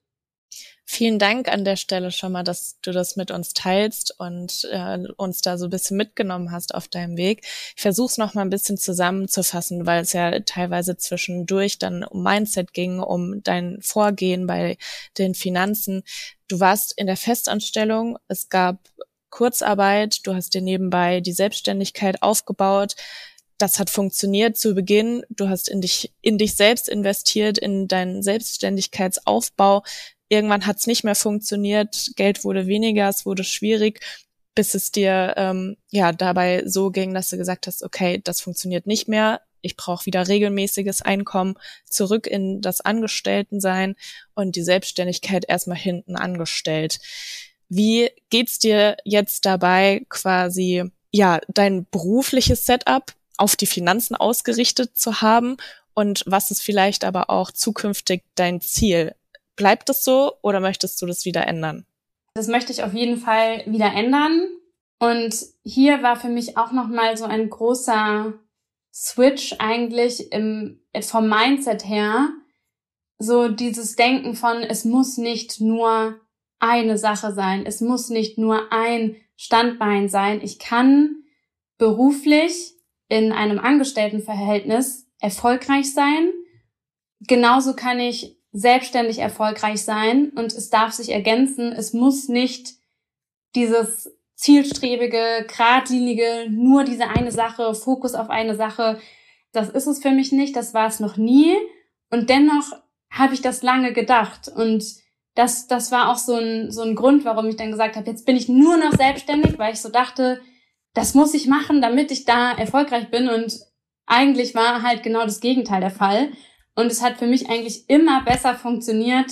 Vielen 0.92 1.20
Dank 1.20 1.48
an 1.50 1.66
der 1.66 1.76
Stelle 1.76 2.10
schon 2.10 2.32
mal, 2.32 2.44
dass 2.44 2.80
du 2.82 2.92
das 2.92 3.16
mit 3.16 3.30
uns 3.30 3.54
teilst 3.54 4.20
und 4.20 4.68
äh, 4.72 4.98
uns 5.18 5.42
da 5.42 5.60
so 5.60 5.68
ein 5.68 5.70
bisschen 5.70 5.98
mitgenommen 5.98 6.52
hast 6.52 6.74
auf 6.74 6.88
deinem 6.88 7.16
Weg. 7.16 7.46
Ich 7.76 7.82
versuche 7.84 8.08
es 8.08 8.18
noch 8.18 8.34
mal 8.34 8.42
ein 8.42 8.50
bisschen 8.50 8.76
zusammenzufassen, 8.76 9.86
weil 9.86 10.02
es 10.02 10.14
ja 10.14 10.40
teilweise 10.40 10.98
zwischendurch 10.98 11.78
dann 11.78 12.04
um 12.04 12.24
Mindset 12.24 12.74
ging, 12.74 13.00
um 13.00 13.44
dein 13.44 13.78
Vorgehen 13.82 14.48
bei 14.48 14.78
den 15.20 15.36
Finanzen. 15.36 16.02
Du 16.48 16.60
warst 16.60 16.98
in 16.98 17.06
der 17.06 17.18
Festanstellung, 17.18 18.18
es 18.28 18.50
gab 18.50 18.80
Kurzarbeit, 19.30 20.26
du 20.26 20.34
hast 20.34 20.56
dir 20.56 20.62
nebenbei 20.62 21.22
die 21.22 21.34
Selbstständigkeit 21.34 22.24
aufgebaut. 22.24 22.96
Das 23.60 23.78
hat 23.78 23.92
funktioniert 23.92 24.58
zu 24.58 24.74
Beginn. 24.74 25.24
Du 25.30 25.48
hast 25.50 25.70
in 25.70 25.82
dich, 25.82 26.12
in 26.22 26.40
dich 26.40 26.56
selbst 26.56 26.90
investiert, 26.90 27.60
in 27.60 27.88
deinen 27.88 28.24
Selbstständigkeitsaufbau 28.24 29.84
irgendwann 30.30 30.66
hat 30.66 30.78
es 30.78 30.88
nicht 30.88 31.04
mehr 31.04 31.16
funktioniert, 31.16 32.12
Geld 32.16 32.44
wurde 32.44 32.68
weniger, 32.68 33.10
es 33.10 33.26
wurde 33.26 33.44
schwierig, 33.44 34.00
bis 34.56 34.76
es 34.76 34.92
dir 34.92 35.34
ähm, 35.38 35.76
ja 35.90 36.12
dabei 36.12 36.64
so 36.66 36.92
ging, 36.92 37.14
dass 37.14 37.30
du 37.30 37.38
gesagt 37.38 37.68
hast, 37.68 37.84
okay, 37.84 38.22
das 38.24 38.40
funktioniert 38.40 38.88
nicht 38.88 39.08
mehr, 39.08 39.42
ich 39.62 39.76
brauche 39.76 40.06
wieder 40.06 40.28
regelmäßiges 40.28 41.02
Einkommen, 41.02 41.56
zurück 41.86 42.28
in 42.28 42.62
das 42.62 42.80
Angestelltensein 42.80 43.96
und 44.36 44.56
die 44.56 44.64
Selbstständigkeit 44.64 45.46
erstmal 45.48 45.78
hinten 45.78 46.16
angestellt. 46.16 47.00
Wie 47.68 48.10
geht's 48.30 48.58
dir 48.60 48.98
jetzt 49.04 49.46
dabei, 49.46 50.06
quasi 50.10 50.86
ja 51.12 51.42
dein 51.50 51.86
berufliches 51.92 52.66
Setup 52.66 53.14
auf 53.40 53.56
die 53.56 53.68
Finanzen 53.68 54.16
ausgerichtet 54.16 54.98
zu 54.98 55.22
haben 55.22 55.58
und 55.94 56.24
was 56.26 56.50
ist 56.50 56.62
vielleicht 56.62 57.04
aber 57.04 57.30
auch 57.30 57.52
zukünftig 57.52 58.24
dein 58.36 58.62
Ziel? 58.62 59.16
Bleibt 59.56 59.90
es 59.90 60.06
so 60.06 60.34
oder 60.42 60.62
möchtest 60.62 61.02
du 61.02 61.06
das 61.06 61.26
wieder 61.26 61.46
ändern? 61.46 61.86
Das 62.36 62.48
möchte 62.48 62.72
ich 62.72 62.84
auf 62.84 62.94
jeden 62.94 63.18
Fall 63.18 63.64
wieder 63.66 63.94
ändern. 63.94 64.48
Und 65.00 65.36
hier 65.64 66.02
war 66.02 66.16
für 66.16 66.30
mich 66.30 66.58
auch 66.58 66.72
nochmal 66.72 67.18
so 67.18 67.26
ein 67.26 67.50
großer 67.50 68.34
Switch 68.94 69.56
eigentlich 69.60 70.32
im, 70.32 70.82
vom 71.02 71.28
Mindset 71.28 71.86
her. 71.86 72.30
So 73.18 73.50
dieses 73.50 73.98
Denken 73.98 74.36
von, 74.36 74.64
es 74.64 74.86
muss 74.86 75.18
nicht 75.18 75.60
nur 75.60 76.16
eine 76.60 76.98
Sache 76.98 77.34
sein. 77.34 77.66
Es 77.66 77.82
muss 77.82 78.10
nicht 78.10 78.38
nur 78.38 78.72
ein 78.72 79.18
Standbein 79.36 80.08
sein. 80.08 80.40
Ich 80.42 80.60
kann 80.60 81.24
beruflich 81.78 82.79
in 83.10 83.32
einem 83.32 83.60
Angestelltenverhältnis 83.60 85.08
erfolgreich 85.20 85.94
sein. 85.94 86.32
Genauso 87.22 87.76
kann 87.76 88.00
ich 88.00 88.38
selbstständig 88.52 89.20
erfolgreich 89.20 89.84
sein 89.84 90.30
und 90.30 90.54
es 90.54 90.70
darf 90.70 90.94
sich 90.94 91.12
ergänzen. 91.12 91.72
Es 91.72 91.94
muss 91.94 92.30
nicht 92.30 92.76
dieses 93.56 94.16
zielstrebige, 94.36 95.46
geradlinige, 95.48 96.48
nur 96.50 96.86
diese 96.86 97.10
eine 97.10 97.32
Sache, 97.32 97.76
Fokus 97.76 98.14
auf 98.14 98.30
eine 98.30 98.56
Sache. 98.56 99.00
Das 99.52 99.70
ist 99.70 99.88
es 99.88 100.02
für 100.02 100.12
mich 100.12 100.32
nicht, 100.32 100.56
das 100.56 100.74
war 100.74 100.88
es 100.88 101.00
noch 101.00 101.18
nie. 101.18 101.56
Und 102.10 102.30
dennoch 102.30 102.72
habe 103.12 103.34
ich 103.34 103.42
das 103.42 103.64
lange 103.64 103.92
gedacht. 103.92 104.48
Und 104.48 104.86
das, 105.36 105.68
das 105.68 105.92
war 105.92 106.10
auch 106.10 106.18
so 106.18 106.36
ein, 106.36 106.72
so 106.72 106.84
ein 106.84 106.96
Grund, 106.96 107.26
warum 107.26 107.48
ich 107.48 107.56
dann 107.56 107.72
gesagt 107.72 107.96
habe, 107.96 108.10
jetzt 108.10 108.26
bin 108.26 108.36
ich 108.36 108.48
nur 108.48 108.78
noch 108.78 108.94
selbstständig, 108.94 109.58
weil 109.58 109.74
ich 109.74 109.82
so 109.82 109.90
dachte, 109.90 110.42
das 110.94 111.14
muss 111.14 111.34
ich 111.34 111.48
machen, 111.48 111.82
damit 111.82 112.12
ich 112.12 112.26
da 112.26 112.52
erfolgreich 112.52 113.10
bin. 113.10 113.30
Und 113.30 113.60
eigentlich 114.06 114.56
war 114.56 114.82
halt 114.82 115.04
genau 115.04 115.24
das 115.24 115.40
Gegenteil 115.40 115.82
der 115.82 115.92
Fall. 115.92 116.32
Und 116.76 116.88
es 116.88 117.04
hat 117.04 117.18
für 117.18 117.28
mich 117.28 117.50
eigentlich 117.50 117.90
immer 117.90 118.24
besser 118.24 118.56
funktioniert, 118.56 119.32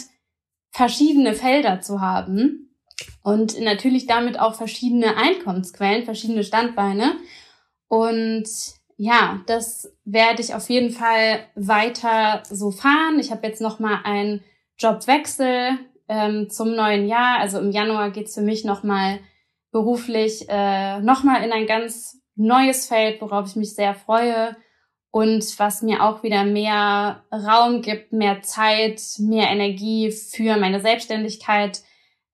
verschiedene 0.72 1.34
Felder 1.34 1.82
zu 1.82 2.02
haben 2.02 2.68
und 3.24 3.60
natürlich 3.60 4.06
damit 4.06 4.40
auch 4.40 4.56
verschiedene 4.56 5.18
Einkommensquellen, 5.18 6.06
verschiedene 6.06 6.44
Standbeine. 6.44 7.16
Und 7.88 8.48
ja, 8.98 9.42
das 9.48 9.94
werde 10.06 10.42
ich 10.42 10.56
auf 10.56 10.70
jeden 10.70 10.92
Fall 10.92 11.46
weiter 11.56 12.44
so 12.50 12.72
fahren. 12.72 13.20
Ich 13.20 13.32
habe 13.32 13.46
jetzt 13.46 13.62
noch 13.62 13.80
mal 13.80 14.02
einen 14.04 14.44
Jobwechsel 14.78 15.78
ähm, 16.08 16.50
zum 16.50 16.76
neuen 16.76 17.08
Jahr. 17.08 17.40
Also 17.40 17.60
im 17.60 17.72
Januar 17.72 18.12
geht's 18.12 18.34
für 18.34 18.42
mich 18.42 18.66
noch 18.66 18.84
mal 18.84 19.20
beruflich 19.72 20.46
äh, 20.50 21.00
noch 21.02 21.24
mal 21.24 21.44
in 21.44 21.52
ein 21.52 21.68
ganz 21.68 22.22
neues 22.36 22.88
Feld, 22.88 23.22
worauf 23.22 23.48
ich 23.48 23.56
mich 23.56 23.76
sehr 23.76 23.94
freue 23.94 24.56
und 25.12 25.60
was 25.60 25.82
mir 25.82 26.04
auch 26.04 26.24
wieder 26.24 26.44
mehr 26.44 27.24
Raum 27.32 27.82
gibt, 27.82 28.14
mehr 28.14 28.42
Zeit, 28.42 29.02
mehr 29.18 29.50
Energie 29.50 30.12
für 30.12 30.58
meine 30.58 30.80
Selbstständigkeit, 30.80 31.82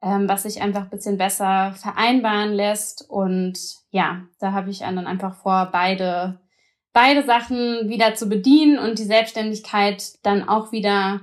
ähm, 0.01 0.27
was 0.27 0.43
sich 0.43 0.61
einfach 0.61 0.83
ein 0.83 0.89
bisschen 0.89 1.17
besser 1.17 1.73
vereinbaren 1.77 2.53
lässt. 2.53 3.09
Und 3.09 3.57
ja, 3.91 4.23
da 4.39 4.51
habe 4.51 4.69
ich 4.69 4.79
dann 4.79 5.07
einfach 5.07 5.35
vor, 5.35 5.69
beide, 5.71 6.39
beide 6.91 7.23
Sachen 7.23 7.89
wieder 7.89 8.15
zu 8.15 8.27
bedienen 8.27 8.77
und 8.77 8.99
die 8.99 9.05
Selbstständigkeit 9.05 10.03
dann 10.23 10.47
auch 10.47 10.71
wieder 10.71 11.21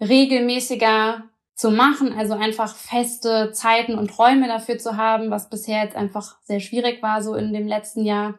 regelmäßiger 0.00 1.24
zu 1.54 1.70
machen, 1.70 2.12
also 2.12 2.34
einfach 2.34 2.74
feste 2.74 3.52
Zeiten 3.52 3.98
und 3.98 4.18
Räume 4.18 4.48
dafür 4.48 4.78
zu 4.78 4.96
haben, 4.96 5.30
was 5.30 5.50
bisher 5.50 5.84
jetzt 5.84 5.96
einfach 5.96 6.36
sehr 6.42 6.60
schwierig 6.60 7.02
war, 7.02 7.22
so 7.22 7.34
in 7.34 7.52
dem 7.52 7.66
letzten 7.66 8.04
Jahr. 8.04 8.34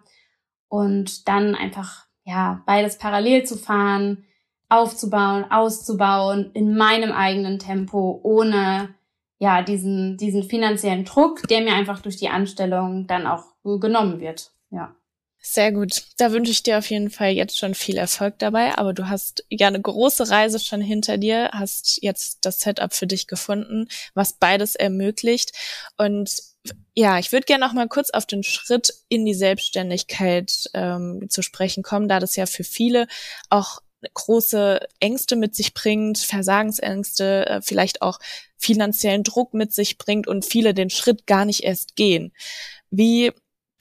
Und 0.67 1.27
dann 1.27 1.55
einfach 1.55 2.07
ja, 2.23 2.63
beides 2.65 2.97
parallel 2.97 3.43
zu 3.43 3.57
fahren, 3.57 4.25
aufzubauen, 4.69 5.45
auszubauen 5.51 6.51
in 6.53 6.75
meinem 6.75 7.11
eigenen 7.11 7.59
Tempo, 7.59 8.19
ohne 8.23 8.95
ja, 9.37 9.61
diesen, 9.61 10.17
diesen 10.17 10.43
finanziellen 10.43 11.05
Druck, 11.05 11.43
der 11.49 11.61
mir 11.61 11.73
einfach 11.73 12.01
durch 12.01 12.17
die 12.17 12.29
Anstellung 12.29 13.07
dann 13.07 13.27
auch 13.27 13.43
genommen 13.63 14.19
wird. 14.19 14.51
Ja. 14.71 14.95
Sehr 15.45 15.73
gut. 15.73 16.03
Da 16.17 16.31
wünsche 16.31 16.51
ich 16.51 16.63
dir 16.63 16.77
auf 16.77 16.89
jeden 16.89 17.09
Fall 17.09 17.31
jetzt 17.31 17.57
schon 17.59 17.75
viel 17.75 17.97
Erfolg 17.97 18.39
dabei. 18.39 18.77
Aber 18.77 18.93
du 18.93 19.09
hast 19.09 19.43
ja 19.49 19.67
eine 19.67 19.81
große 19.81 20.29
Reise 20.29 20.57
schon 20.57 20.79
hinter 20.79 21.17
dir, 21.17 21.49
hast 21.51 21.99
jetzt 22.01 22.45
das 22.45 22.61
Setup 22.61 22.93
für 22.93 23.07
dich 23.07 23.27
gefunden, 23.27 23.89
was 24.13 24.33
beides 24.33 24.75
ermöglicht. 24.75 25.51
Und 25.97 26.41
ja, 26.95 27.19
ich 27.19 27.33
würde 27.33 27.45
gerne 27.45 27.65
noch 27.65 27.73
mal 27.73 27.89
kurz 27.89 28.09
auf 28.09 28.25
den 28.25 28.43
Schritt 28.43 28.93
in 29.09 29.25
die 29.25 29.33
Selbstständigkeit 29.33 30.69
ähm, 30.73 31.25
zu 31.29 31.41
sprechen 31.41 31.83
kommen, 31.83 32.07
da 32.07 32.21
das 32.21 32.37
ja 32.37 32.45
für 32.45 32.63
viele 32.63 33.07
auch 33.49 33.81
große 34.13 34.79
Ängste 35.01 35.35
mit 35.35 35.55
sich 35.55 35.73
bringt, 35.73 36.19
Versagensängste, 36.19 37.47
äh, 37.47 37.61
vielleicht 37.61 38.01
auch 38.01 38.19
finanziellen 38.57 39.23
Druck 39.23 39.53
mit 39.53 39.73
sich 39.73 39.97
bringt 39.97 40.25
und 40.27 40.45
viele 40.45 40.73
den 40.73 40.89
Schritt 40.89 41.27
gar 41.27 41.43
nicht 41.43 41.63
erst 41.63 41.97
gehen. 41.97 42.31
Wie 42.89 43.31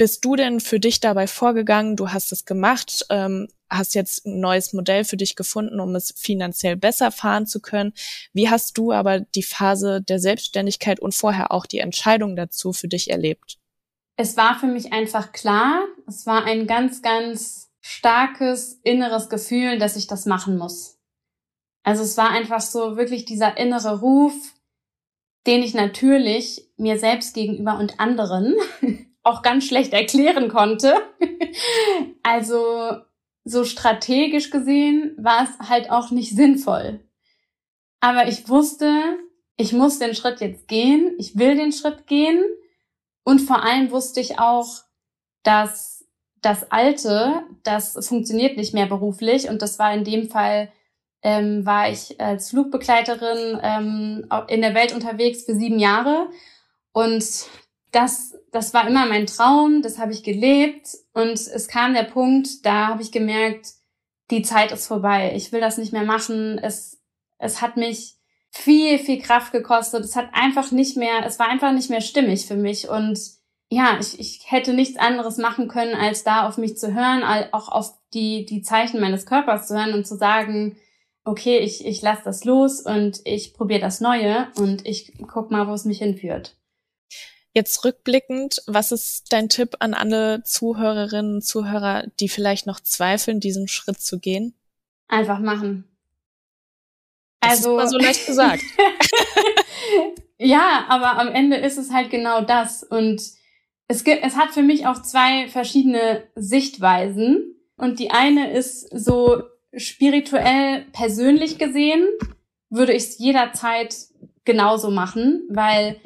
bist 0.03 0.25
du 0.25 0.35
denn 0.35 0.59
für 0.59 0.81
dich 0.81 0.99
dabei 0.99 1.29
vorgegangen? 1.29 1.95
Du 1.95 2.09
hast 2.09 2.33
es 2.33 2.45
gemacht, 2.45 3.07
ähm, 3.09 3.47
hast 3.71 3.95
jetzt 3.95 4.27
ein 4.27 4.41
neues 4.41 4.73
Modell 4.73 5.05
für 5.05 5.17
dich 5.17 5.37
gefunden, 5.37 5.79
um 5.79 5.95
es 5.95 6.13
finanziell 6.19 6.77
besser 6.77 7.13
fahren 7.13 7.47
zu 7.47 7.61
können. 7.61 7.93
Wie 8.33 8.51
hast 8.51 8.77
du 8.77 8.91
aber 8.91 9.21
die 9.21 9.45
Phase 9.45 10.03
der 10.03 10.19
Selbstständigkeit 10.19 10.99
und 10.99 11.15
vorher 11.15 11.53
auch 11.53 11.67
die 11.67 11.79
Entscheidung 11.79 12.35
dazu 12.35 12.73
für 12.73 12.89
dich 12.89 13.13
erlebt? 13.13 13.61
Es 14.17 14.37
war 14.37 14.59
für 14.59 14.67
mich 14.67 14.93
einfach 14.93 15.31
klar, 15.31 15.85
es 16.09 16.27
war 16.27 16.47
ein 16.47 16.67
ganz, 16.67 17.01
ganz 17.01 17.71
starkes 17.81 18.81
inneres 18.83 19.29
Gefühl, 19.29 19.79
dass 19.79 19.95
ich 19.95 20.09
das 20.09 20.27
machen 20.27 20.59
muss. 20.59 20.99
Also 21.85 22.03
es 22.03 22.17
war 22.17 22.31
einfach 22.31 22.61
so 22.61 22.97
wirklich 22.97 23.25
dieser 23.25 23.57
innere 23.57 24.01
Ruf, 24.01 24.35
den 25.47 25.63
ich 25.63 25.75
natürlich 25.75 26.73
mir 26.77 26.99
selbst 26.99 27.35
gegenüber 27.35 27.79
und 27.79 28.01
anderen 28.01 28.57
auch 29.23 29.43
ganz 29.43 29.65
schlecht 29.65 29.93
erklären 29.93 30.49
konnte. 30.49 30.95
also 32.23 32.97
so 33.45 33.65
strategisch 33.65 34.51
gesehen 34.51 35.15
war 35.19 35.45
es 35.45 35.69
halt 35.69 35.91
auch 35.91 36.11
nicht 36.11 36.35
sinnvoll. 36.35 37.01
Aber 38.01 38.29
ich 38.29 38.49
wusste, 38.49 39.19
ich 39.57 39.73
muss 39.73 39.99
den 39.99 40.15
Schritt 40.15 40.41
jetzt 40.41 40.69
gehen, 40.69 41.15
ich 41.19 41.37
will 41.39 41.57
den 41.57 41.73
Schritt 41.73 42.07
gehen 42.07 42.43
und 43.25 43.41
vor 43.41 43.63
allem 43.63 43.91
wusste 43.91 44.21
ich 44.21 44.39
auch, 44.39 44.83
dass 45.43 46.05
das 46.41 46.71
Alte, 46.73 47.45
das 47.63 48.07
funktioniert 48.07 48.57
nicht 48.57 48.75
mehr 48.75 48.87
beruflich 48.87 49.49
und 49.49 49.63
das 49.63 49.79
war 49.79 49.95
in 49.95 50.05
dem 50.05 50.29
Fall 50.29 50.73
ähm, 51.23 51.65
war 51.65 51.89
ich 51.89 52.21
als 52.21 52.51
Flugbegleiterin 52.51 53.61
ähm, 53.63 54.27
in 54.49 54.61
der 54.61 54.75
Welt 54.75 54.93
unterwegs 54.93 55.45
für 55.45 55.55
sieben 55.55 55.79
Jahre 55.79 56.29
und 56.93 57.25
das, 57.93 58.32
das 58.53 58.75
war 58.75 58.87
immer 58.87 59.07
mein 59.07 59.27
Traum, 59.27 59.83
das 59.83 59.99
habe 59.99 60.13
ich 60.13 60.23
gelebt 60.23 60.89
und 61.15 61.33
es 61.33 61.69
kam 61.69 61.95
der 61.95 62.05
Punkt, 62.05 62.65
da 62.65 62.89
habe 62.89 63.03
ich 63.03 63.11
gemerkt, 63.11 63.73
die 64.31 64.43
Zeit 64.43 64.73
ist 64.73 64.87
vorbei, 64.87 65.33
ich 65.35 65.53
will 65.53 65.61
das 65.61 65.79
nicht 65.79 65.93
mehr 65.93 66.05
machen, 66.05 66.59
es, 66.59 67.03
es 67.39 67.61
hat 67.61 67.77
mich 67.77 68.17
viel, 68.51 68.99
viel 68.99 69.21
Kraft 69.21 69.53
gekostet, 69.53 70.05
es 70.05 70.15
hat 70.15 70.29
einfach 70.33 70.71
nicht 70.71 70.97
mehr, 70.97 71.25
es 71.27 71.39
war 71.39 71.49
einfach 71.49 71.73
nicht 71.73 71.89
mehr 71.89 72.03
stimmig 72.03 72.47
für 72.47 72.57
mich. 72.57 72.89
Und 72.89 73.19
ja, 73.71 73.99
ich, 73.99 74.21
ich 74.21 74.51
hätte 74.51 74.75
nichts 74.75 74.99
anderes 74.99 75.39
machen 75.39 75.69
können, 75.69 75.95
als 75.95 76.23
da 76.23 76.47
auf 76.47 76.59
mich 76.59 76.77
zu 76.77 76.95
hören, 76.95 77.25
auch 77.53 77.69
auf 77.69 77.95
die, 78.13 78.45
die 78.45 78.61
Zeichen 78.61 79.01
meines 79.01 79.25
Körpers 79.25 79.67
zu 79.67 79.75
hören 79.75 79.95
und 79.95 80.07
zu 80.07 80.17
sagen, 80.17 80.77
okay, 81.25 81.59
ich, 81.59 81.87
ich 81.87 82.03
lasse 82.03 82.23
das 82.25 82.45
los 82.45 82.81
und 82.83 83.23
ich 83.25 83.55
probiere 83.55 83.81
das 83.81 84.03
Neue 84.03 84.49
und 84.57 84.87
ich 84.87 85.15
guck 85.27 85.51
mal, 85.51 85.67
wo 85.67 85.73
es 85.73 85.87
mich 85.87 85.99
hinführt. 85.99 86.57
Jetzt 87.55 87.85
rückblickend, 87.85 88.63
was 88.67 88.93
ist 88.93 89.33
dein 89.33 89.49
Tipp 89.49 89.77
an 89.81 89.93
alle 89.95 90.43
Zuhörerinnen 90.43 91.35
und 91.37 91.43
Zuhörer, 91.43 92.07
die 92.19 92.29
vielleicht 92.29 92.67
noch 92.67 92.81
zweifeln, 92.81 93.41
diesen 93.41 93.69
Schritt 93.69 94.01
zu 94.01 94.19
gehen? 94.19 94.55
Einfach 95.09 95.39
machen. 95.39 95.85
Das 97.41 97.67
also 97.67 97.79
ist 97.79 97.91
so 97.91 97.99
leicht 97.99 98.27
gesagt. 98.27 98.63
ja, 100.39 100.87
aber 100.89 101.19
am 101.19 101.29
Ende 101.29 101.57
ist 101.57 101.77
es 101.77 101.93
halt 101.93 102.11
genau 102.11 102.41
das 102.41 102.83
und 102.83 103.21
es 103.89 104.05
gibt, 104.05 104.25
es 104.25 104.37
hat 104.37 104.53
für 104.53 104.63
mich 104.63 104.87
auch 104.87 105.03
zwei 105.03 105.49
verschiedene 105.49 106.23
Sichtweisen 106.35 107.57
und 107.77 107.99
die 107.99 108.11
eine 108.11 108.53
ist 108.53 108.89
so 108.97 109.43
spirituell 109.77 110.87
persönlich 110.93 111.59
gesehen 111.59 112.07
würde 112.73 112.95
ich 112.95 113.03
es 113.05 113.19
jederzeit 113.19 113.95
genauso 114.45 114.91
machen, 114.91 115.47
weil 115.51 115.97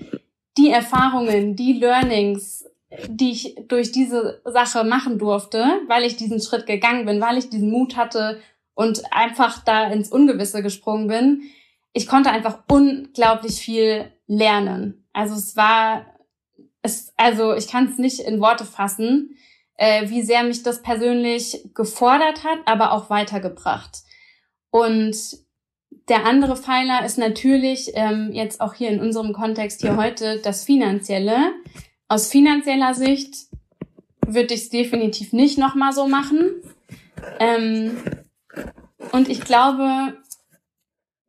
die 0.56 0.70
Erfahrungen, 0.70 1.56
die 1.56 1.74
Learnings, 1.74 2.64
die 3.08 3.32
ich 3.32 3.56
durch 3.68 3.92
diese 3.92 4.40
Sache 4.44 4.84
machen 4.84 5.18
durfte, 5.18 5.64
weil 5.88 6.04
ich 6.04 6.16
diesen 6.16 6.40
Schritt 6.40 6.66
gegangen 6.66 7.04
bin, 7.06 7.20
weil 7.20 7.38
ich 7.38 7.50
diesen 7.50 7.70
Mut 7.70 7.96
hatte 7.96 8.40
und 8.74 9.02
einfach 9.12 9.64
da 9.64 9.88
ins 9.88 10.10
Ungewisse 10.10 10.62
gesprungen 10.62 11.08
bin, 11.08 11.42
ich 11.92 12.06
konnte 12.06 12.30
einfach 12.30 12.58
unglaublich 12.70 13.56
viel 13.56 14.12
lernen. 14.26 15.06
Also 15.12 15.34
es 15.34 15.56
war, 15.56 16.06
es, 16.82 17.12
also 17.16 17.54
ich 17.54 17.68
kann 17.68 17.86
es 17.86 17.98
nicht 17.98 18.20
in 18.20 18.40
Worte 18.40 18.64
fassen, 18.64 19.36
äh, 19.76 20.08
wie 20.10 20.22
sehr 20.22 20.42
mich 20.42 20.62
das 20.62 20.82
persönlich 20.82 21.70
gefordert 21.74 22.44
hat, 22.44 22.58
aber 22.66 22.92
auch 22.92 23.08
weitergebracht. 23.08 24.02
Und 24.70 25.16
der 26.08 26.24
andere 26.24 26.56
Pfeiler 26.56 27.04
ist 27.04 27.18
natürlich 27.18 27.92
ähm, 27.94 28.30
jetzt 28.32 28.60
auch 28.60 28.74
hier 28.74 28.90
in 28.90 29.00
unserem 29.00 29.32
Kontext 29.32 29.80
hier 29.80 29.96
heute 29.98 30.40
das 30.42 30.64
Finanzielle. 30.64 31.52
Aus 32.08 32.28
finanzieller 32.28 32.94
Sicht 32.94 33.34
würde 34.24 34.54
ich 34.54 34.62
es 34.62 34.68
definitiv 34.70 35.32
nicht 35.32 35.58
nochmal 35.58 35.92
so 35.92 36.06
machen. 36.06 36.62
Ähm, 37.40 37.96
und 39.12 39.28
ich 39.28 39.40
glaube, 39.40 40.16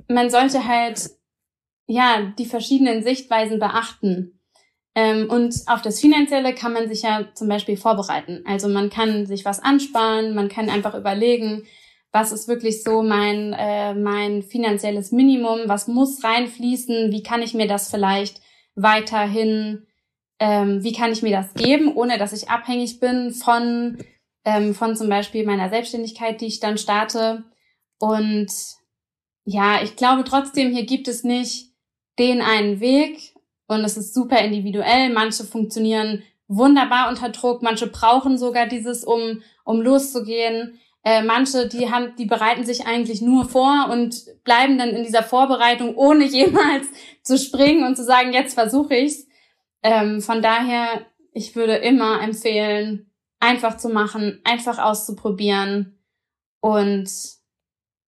man 0.07 0.29
sollte 0.29 0.67
halt 0.67 1.09
ja 1.87 2.33
die 2.37 2.45
verschiedenen 2.45 3.03
Sichtweisen 3.03 3.59
beachten. 3.59 4.39
Ähm, 4.95 5.29
und 5.29 5.55
auf 5.67 5.81
das 5.81 5.99
Finanzielle 5.99 6.53
kann 6.53 6.73
man 6.73 6.89
sich 6.89 7.03
ja 7.03 7.27
zum 7.33 7.47
Beispiel 7.47 7.77
vorbereiten. 7.77 8.43
Also 8.47 8.67
man 8.67 8.89
kann 8.89 9.25
sich 9.25 9.45
was 9.45 9.59
ansparen, 9.59 10.33
man 10.33 10.49
kann 10.49 10.69
einfach 10.69 10.95
überlegen, 10.95 11.63
was 12.17 12.31
ist 12.31 12.47
wirklich 12.47 12.81
so 12.81 13.03
mein, 13.03 13.53
äh, 13.53 13.93
mein 13.93 14.41
finanzielles 14.41 15.11
Minimum, 15.11 15.61
was 15.65 15.87
muss 15.87 16.23
reinfließen, 16.23 17.11
wie 17.11 17.21
kann 17.21 17.43
ich 17.43 17.53
mir 17.53 17.67
das 17.67 17.91
vielleicht 17.91 18.41
weiterhin, 18.73 19.85
ähm, 20.39 20.83
wie 20.83 20.93
kann 20.93 21.11
ich 21.11 21.21
mir 21.21 21.31
das 21.31 21.53
geben, 21.53 21.95
ohne 21.95 22.17
dass 22.17 22.33
ich 22.33 22.49
abhängig 22.49 22.99
bin 22.99 23.31
von, 23.31 23.99
ähm, 24.45 24.73
von 24.73 24.95
zum 24.95 25.09
Beispiel 25.09 25.45
meiner 25.45 25.69
Selbstständigkeit, 25.69 26.41
die 26.41 26.47
ich 26.47 26.59
dann 26.59 26.79
starte. 26.79 27.43
Und 27.99 28.51
ja, 29.45 29.83
ich 29.83 29.95
glaube 29.95 30.23
trotzdem, 30.23 30.73
hier 30.73 30.87
gibt 30.87 31.07
es 31.07 31.23
nicht 31.23 31.71
den 32.17 32.41
einen 32.41 32.79
Weg, 32.79 33.35
und 33.67 33.83
es 33.83 33.97
ist 33.97 34.13
super 34.13 34.39
individuell. 34.39 35.11
Manche 35.11 35.43
funktionieren 35.43 36.23
wunderbar 36.47 37.09
unter 37.09 37.29
Druck, 37.29 37.61
manche 37.61 37.87
brauchen 37.87 38.37
sogar 38.37 38.65
dieses, 38.65 39.03
um, 39.03 39.43
um 39.65 39.81
loszugehen. 39.81 40.79
Äh, 41.07 41.23
manche, 41.23 41.69
die 41.69 41.89
haben, 41.89 42.17
die 42.17 42.25
bereiten 42.25 42.65
sich 42.65 42.85
eigentlich 42.85 43.21
nur 43.21 43.47
vor 43.47 43.87
und 43.89 44.25
bleiben 44.43 44.77
dann 44.77 44.89
in 44.89 45.05
dieser 45.05 45.23
Vorbereitung, 45.23 45.95
ohne 45.95 46.25
jemals 46.25 46.85
zu 47.23 47.37
springen 47.37 47.85
und 47.85 47.95
zu 47.95 48.03
sagen, 48.03 48.33
jetzt 48.33 48.55
versuche 48.55 48.93
ich's. 48.93 49.25
Ähm, 49.83 50.19
von 50.19 50.41
daher, 50.41 51.05
ich 51.31 51.55
würde 51.55 51.75
immer 51.75 52.21
empfehlen, 52.21 53.09
einfach 53.39 53.77
zu 53.77 53.87
machen, 53.87 54.41
einfach 54.43 54.79
auszuprobieren 54.79 55.97
und 56.59 57.09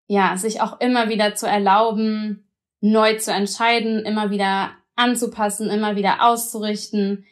ja, 0.07 0.35
sich 0.35 0.59
auch 0.59 0.81
immer 0.81 1.07
wieder 1.07 1.35
zu 1.35 1.47
erlauben, 1.47 2.51
neu 2.81 3.15
zu 3.15 3.31
entscheiden, 3.31 3.99
immer 3.99 4.29
wieder 4.29 4.71
anzupassen, 4.97 5.69
immer 5.69 5.95
wieder 5.95 6.25
auszurichten. 6.25 7.25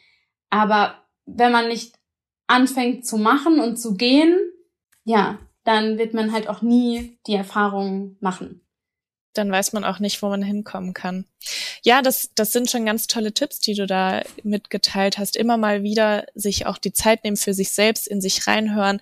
Aber 0.50 1.04
wenn 1.26 1.52
man 1.52 1.68
nicht 1.68 2.00
anfängt 2.48 3.06
zu 3.06 3.18
machen 3.18 3.60
und 3.60 3.76
zu 3.76 3.96
gehen, 3.96 4.40
ja, 5.04 5.40
dann 5.68 5.98
wird 5.98 6.14
man 6.14 6.32
halt 6.32 6.48
auch 6.48 6.62
nie 6.62 7.20
die 7.28 7.36
Erfahrung 7.36 8.16
machen. 8.22 8.62
Dann 9.34 9.52
weiß 9.52 9.74
man 9.74 9.84
auch 9.84 10.00
nicht, 10.00 10.22
wo 10.22 10.30
man 10.30 10.42
hinkommen 10.42 10.94
kann. 10.94 11.26
Ja, 11.84 12.02
das, 12.02 12.32
das 12.34 12.54
sind 12.54 12.72
schon 12.72 12.86
ganz 12.86 13.06
tolle 13.06 13.34
Tipps, 13.34 13.60
die 13.60 13.74
du 13.74 13.86
da 13.86 14.24
mitgeteilt 14.44 15.18
hast. 15.18 15.36
Immer 15.36 15.58
mal 15.58 15.84
wieder 15.84 16.26
sich 16.34 16.66
auch 16.66 16.78
die 16.78 16.94
Zeit 16.94 17.24
nehmen 17.24 17.38
für 17.38 17.54
sich 17.54 17.72
selbst, 17.72 18.08
in 18.08 18.22
sich 18.22 18.48
reinhören 18.48 19.02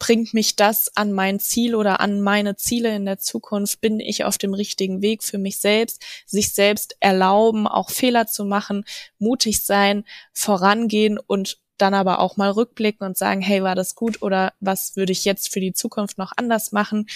bringt 0.00 0.32
mich 0.32 0.56
das 0.56 0.96
an 0.96 1.12
mein 1.12 1.38
Ziel 1.38 1.74
oder 1.76 2.00
an 2.00 2.22
meine 2.22 2.56
Ziele 2.56 2.96
in 2.96 3.04
der 3.04 3.18
Zukunft? 3.18 3.82
Bin 3.82 4.00
ich 4.00 4.24
auf 4.24 4.38
dem 4.38 4.54
richtigen 4.54 5.02
Weg 5.02 5.22
für 5.22 5.38
mich 5.38 5.58
selbst? 5.58 6.02
Sich 6.26 6.54
selbst 6.54 6.96
erlauben, 7.00 7.68
auch 7.68 7.90
Fehler 7.90 8.26
zu 8.26 8.44
machen, 8.44 8.84
mutig 9.18 9.62
sein, 9.62 10.04
vorangehen 10.32 11.18
und 11.18 11.58
dann 11.82 11.94
aber 11.94 12.20
auch 12.20 12.36
mal 12.36 12.50
rückblicken 12.50 13.06
und 13.06 13.16
sagen, 13.16 13.40
hey, 13.40 13.62
war 13.62 13.74
das 13.74 13.94
gut 13.94 14.22
oder 14.22 14.52
was 14.60 14.96
würde 14.96 15.12
ich 15.12 15.24
jetzt 15.24 15.52
für 15.52 15.60
die 15.60 15.72
Zukunft 15.72 16.18
noch 16.18 16.32
anders 16.36 16.72
machen? 16.72 17.06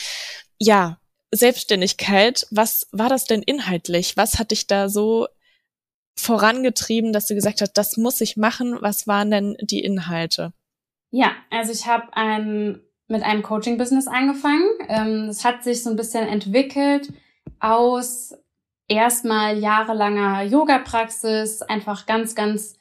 Ja, 0.59 0.99
Selbstständigkeit, 1.31 2.47
was 2.51 2.87
war 2.93 3.09
das 3.09 3.25
denn 3.25 3.43
inhaltlich? 3.43 4.17
Was 4.17 4.39
hat 4.39 4.51
dich 4.51 4.67
da 4.67 4.89
so 4.89 5.27
vorangetrieben, 6.17 7.13
dass 7.13 7.27
du 7.27 7.35
gesagt 7.35 7.61
hast, 7.61 7.73
das 7.75 7.97
muss 7.97 8.21
ich 8.21 8.37
machen? 8.37 8.79
Was 8.81 9.07
waren 9.07 9.31
denn 9.31 9.57
die 9.61 9.81
Inhalte? 9.81 10.53
Ja, 11.11 11.33
also 11.51 11.73
ich 11.73 11.87
habe 11.87 12.09
ein, 12.13 12.81
mit 13.09 13.23
einem 13.23 13.43
Coaching-Business 13.43 14.07
angefangen. 14.07 14.69
Ähm, 14.89 15.29
es 15.29 15.45
hat 15.45 15.65
sich 15.65 15.83
so 15.83 15.91
ein 15.91 15.97
bisschen 15.97 16.27
entwickelt 16.27 17.13
aus 17.61 18.35
erstmal 18.89 19.59
jahrelanger 19.59 20.43
Yoga-Praxis, 20.43 21.63
einfach 21.63 22.07
ganz, 22.07 22.35
ganz 22.35 22.77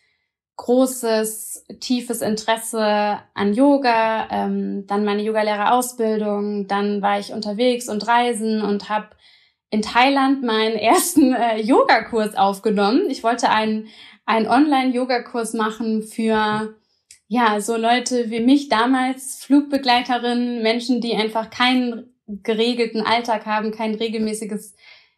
großes, 0.56 1.66
tiefes 1.80 2.22
Interesse 2.22 3.20
an 3.34 3.54
Yoga, 3.54 4.28
ähm, 4.30 4.86
dann 4.88 5.04
meine 5.04 5.24
Yogalehrerausbildung, 5.24 6.68
dann 6.68 7.02
war 7.02 7.20
ich 7.20 7.34
unterwegs 7.34 7.90
und 7.90 8.08
reisen 8.08 8.62
und 8.62 8.90
habe 8.90 9.10
in 9.70 9.82
Thailand 9.82 10.44
meinen 10.44 10.76
ersten 10.76 11.34
äh, 11.34 11.60
Yogakurs 11.60 12.36
aufgenommen. 12.36 13.10
Ich 13.10 13.24
wollte 13.24 13.50
einen, 13.50 13.88
einen 14.26 14.48
Online-Yogakurs 14.48 15.54
machen 15.54 16.04
für 16.04 16.76
ja, 17.28 17.60
so 17.60 17.76
Leute 17.76 18.30
wie 18.30 18.42
mich 18.42 18.70
damals, 18.70 19.44
Flugbegleiterinnen, 19.44 20.62
Menschen, 20.62 21.02
die 21.02 21.16
einfach 21.16 21.50
keinen 21.50 22.14
geregelten 22.28 23.02
Alltag 23.02 23.48
haben, 23.48 23.72
kein 23.72 23.96
regelmäßiges 23.96 24.76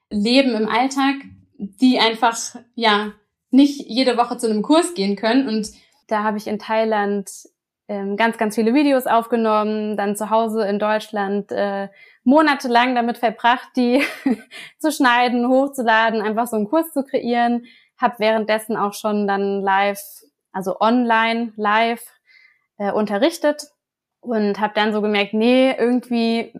Leben 0.09 0.55
im 0.55 0.69
Alltag, 0.69 1.15
die 1.57 1.99
einfach, 1.99 2.37
ja, 2.75 3.11
nicht 3.55 3.89
jede 3.89 4.17
Woche 4.17 4.37
zu 4.37 4.49
einem 4.49 4.61
Kurs 4.61 4.93
gehen 4.93 5.15
können. 5.15 5.47
Und 5.47 5.71
da 6.07 6.23
habe 6.23 6.37
ich 6.37 6.47
in 6.47 6.59
Thailand 6.59 7.29
ähm, 7.87 8.17
ganz, 8.17 8.37
ganz 8.37 8.55
viele 8.55 8.73
Videos 8.73 9.07
aufgenommen, 9.07 9.97
dann 9.97 10.15
zu 10.15 10.29
Hause 10.29 10.65
in 10.67 10.79
Deutschland 10.79 11.51
äh, 11.51 11.89
monatelang 12.23 12.95
damit 12.95 13.17
verbracht, 13.17 13.69
die 13.75 14.03
zu 14.79 14.91
schneiden, 14.91 15.47
hochzuladen, 15.47 16.21
einfach 16.21 16.47
so 16.47 16.55
einen 16.55 16.67
Kurs 16.67 16.91
zu 16.91 17.03
kreieren. 17.03 17.65
Habe 17.97 18.15
währenddessen 18.19 18.75
auch 18.75 18.93
schon 18.93 19.27
dann 19.27 19.61
live 19.61 19.99
also 20.55 20.79
online, 20.79 21.51
live 21.57 22.01
äh, 22.77 22.91
unterrichtet 22.91 23.67
und 24.21 24.59
habe 24.59 24.73
dann 24.73 24.93
so 24.93 25.01
gemerkt, 25.01 25.33
nee, 25.33 25.75
irgendwie 25.77 26.53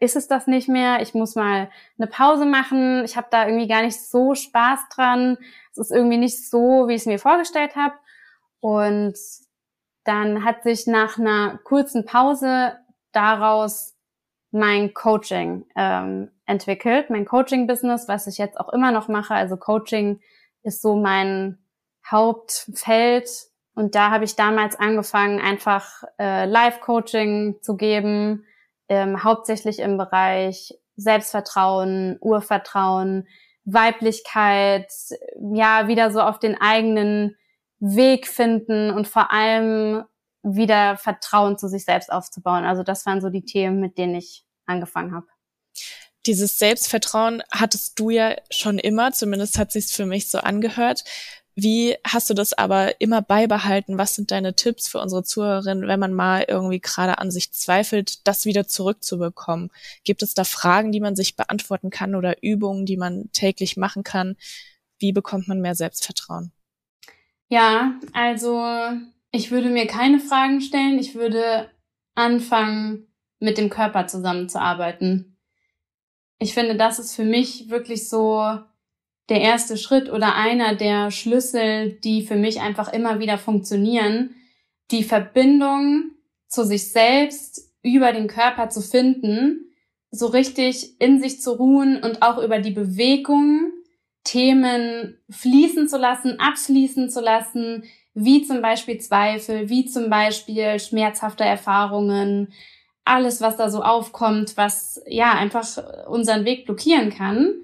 ist 0.00 0.16
es 0.16 0.28
das 0.28 0.46
nicht 0.46 0.68
mehr. 0.68 1.00
Ich 1.00 1.14
muss 1.14 1.34
mal 1.34 1.70
eine 1.98 2.06
Pause 2.06 2.44
machen. 2.44 3.04
Ich 3.04 3.16
habe 3.16 3.28
da 3.30 3.46
irgendwie 3.46 3.68
gar 3.68 3.82
nicht 3.82 4.00
so 4.00 4.34
Spaß 4.34 4.88
dran. 4.94 5.38
Es 5.72 5.78
ist 5.78 5.90
irgendwie 5.90 6.18
nicht 6.18 6.48
so, 6.48 6.88
wie 6.88 6.94
ich 6.94 7.02
es 7.02 7.06
mir 7.06 7.18
vorgestellt 7.18 7.76
habe. 7.76 7.94
Und 8.60 9.14
dann 10.04 10.44
hat 10.44 10.62
sich 10.62 10.86
nach 10.86 11.18
einer 11.18 11.58
kurzen 11.64 12.04
Pause 12.04 12.76
daraus 13.12 13.94
mein 14.50 14.94
Coaching 14.94 15.66
ähm, 15.74 16.30
entwickelt, 16.46 17.10
mein 17.10 17.24
Coaching-Business, 17.24 18.06
was 18.06 18.26
ich 18.26 18.38
jetzt 18.38 18.58
auch 18.58 18.72
immer 18.72 18.92
noch 18.92 19.08
mache. 19.08 19.34
Also 19.34 19.56
Coaching 19.56 20.20
ist 20.62 20.82
so 20.82 20.96
mein 20.96 21.58
Hauptfeld. 22.08 23.28
Und 23.74 23.94
da 23.94 24.10
habe 24.10 24.24
ich 24.24 24.36
damals 24.36 24.76
angefangen, 24.76 25.40
einfach 25.40 26.04
äh, 26.18 26.44
Live-Coaching 26.46 27.56
zu 27.62 27.76
geben, 27.76 28.44
ähm, 28.88 29.24
hauptsächlich 29.24 29.78
im 29.78 29.96
Bereich 29.98 30.74
Selbstvertrauen, 30.96 32.18
Urvertrauen, 32.20 33.26
Weiblichkeit, 33.64 34.92
ja, 35.52 35.88
wieder 35.88 36.10
so 36.10 36.20
auf 36.20 36.38
den 36.38 36.60
eigenen 36.60 37.36
Weg 37.80 38.26
finden 38.28 38.90
und 38.90 39.08
vor 39.08 39.32
allem 39.32 40.04
wieder 40.42 40.96
Vertrauen 40.96 41.58
zu 41.58 41.68
sich 41.68 41.84
selbst 41.84 42.12
aufzubauen. 42.12 42.64
Also 42.64 42.82
das 42.82 43.06
waren 43.06 43.20
so 43.20 43.30
die 43.30 43.44
Themen, 43.44 43.80
mit 43.80 43.96
denen 43.96 44.14
ich 44.14 44.44
angefangen 44.66 45.14
habe. 45.14 45.26
Dieses 46.26 46.58
Selbstvertrauen 46.58 47.42
hattest 47.50 47.98
du 47.98 48.10
ja 48.10 48.36
schon 48.50 48.78
immer, 48.78 49.12
zumindest 49.12 49.58
hat 49.58 49.72
sich's 49.72 49.92
für 49.92 50.06
mich 50.06 50.30
so 50.30 50.38
angehört. 50.38 51.04
Wie 51.56 51.96
hast 52.04 52.28
du 52.28 52.34
das 52.34 52.52
aber 52.52 53.00
immer 53.00 53.22
beibehalten? 53.22 53.96
Was 53.96 54.16
sind 54.16 54.32
deine 54.32 54.54
Tipps 54.54 54.88
für 54.88 54.98
unsere 54.98 55.22
Zuhörerinnen, 55.22 55.86
wenn 55.86 56.00
man 56.00 56.12
mal 56.12 56.44
irgendwie 56.48 56.80
gerade 56.80 57.18
an 57.18 57.30
sich 57.30 57.52
zweifelt, 57.52 58.26
das 58.26 58.44
wieder 58.44 58.66
zurückzubekommen? 58.66 59.70
Gibt 60.02 60.22
es 60.22 60.34
da 60.34 60.42
Fragen, 60.42 60.90
die 60.90 61.00
man 61.00 61.14
sich 61.14 61.36
beantworten 61.36 61.90
kann 61.90 62.16
oder 62.16 62.42
Übungen, 62.42 62.86
die 62.86 62.96
man 62.96 63.30
täglich 63.32 63.76
machen 63.76 64.02
kann? 64.02 64.36
Wie 64.98 65.12
bekommt 65.12 65.46
man 65.46 65.60
mehr 65.60 65.76
Selbstvertrauen? 65.76 66.50
Ja, 67.48 68.00
also 68.12 68.64
ich 69.30 69.52
würde 69.52 69.70
mir 69.70 69.86
keine 69.86 70.18
Fragen 70.18 70.60
stellen. 70.60 70.98
Ich 70.98 71.14
würde 71.14 71.70
anfangen, 72.16 73.06
mit 73.38 73.58
dem 73.58 73.70
Körper 73.70 74.06
zusammenzuarbeiten. 74.06 75.36
Ich 76.38 76.54
finde, 76.54 76.76
das 76.76 76.98
ist 76.98 77.14
für 77.14 77.24
mich 77.24 77.68
wirklich 77.68 78.08
so 78.08 78.58
der 79.28 79.40
erste 79.40 79.76
Schritt 79.76 80.10
oder 80.10 80.34
einer 80.34 80.74
der 80.74 81.10
Schlüssel, 81.10 81.92
die 82.04 82.22
für 82.22 82.36
mich 82.36 82.60
einfach 82.60 82.92
immer 82.92 83.20
wieder 83.20 83.38
funktionieren, 83.38 84.34
die 84.90 85.02
Verbindung 85.02 86.10
zu 86.46 86.64
sich 86.64 86.92
selbst 86.92 87.72
über 87.82 88.12
den 88.12 88.28
Körper 88.28 88.68
zu 88.68 88.80
finden, 88.80 89.70
so 90.10 90.26
richtig 90.26 91.00
in 91.00 91.20
sich 91.20 91.40
zu 91.40 91.52
ruhen 91.52 92.02
und 92.02 92.22
auch 92.22 92.42
über 92.42 92.58
die 92.58 92.70
Bewegung 92.70 93.72
Themen 94.24 95.18
fließen 95.30 95.88
zu 95.88 95.98
lassen, 95.98 96.38
abfließen 96.38 97.10
zu 97.10 97.20
lassen, 97.20 97.84
wie 98.14 98.42
zum 98.46 98.62
Beispiel 98.62 98.98
Zweifel, 98.98 99.68
wie 99.68 99.86
zum 99.86 100.08
Beispiel 100.08 100.78
schmerzhafte 100.78 101.44
Erfahrungen, 101.44 102.52
alles, 103.04 103.40
was 103.40 103.56
da 103.56 103.68
so 103.68 103.82
aufkommt, 103.82 104.56
was 104.56 105.02
ja 105.06 105.32
einfach 105.32 106.06
unseren 106.06 106.44
Weg 106.44 106.64
blockieren 106.64 107.10
kann 107.10 107.63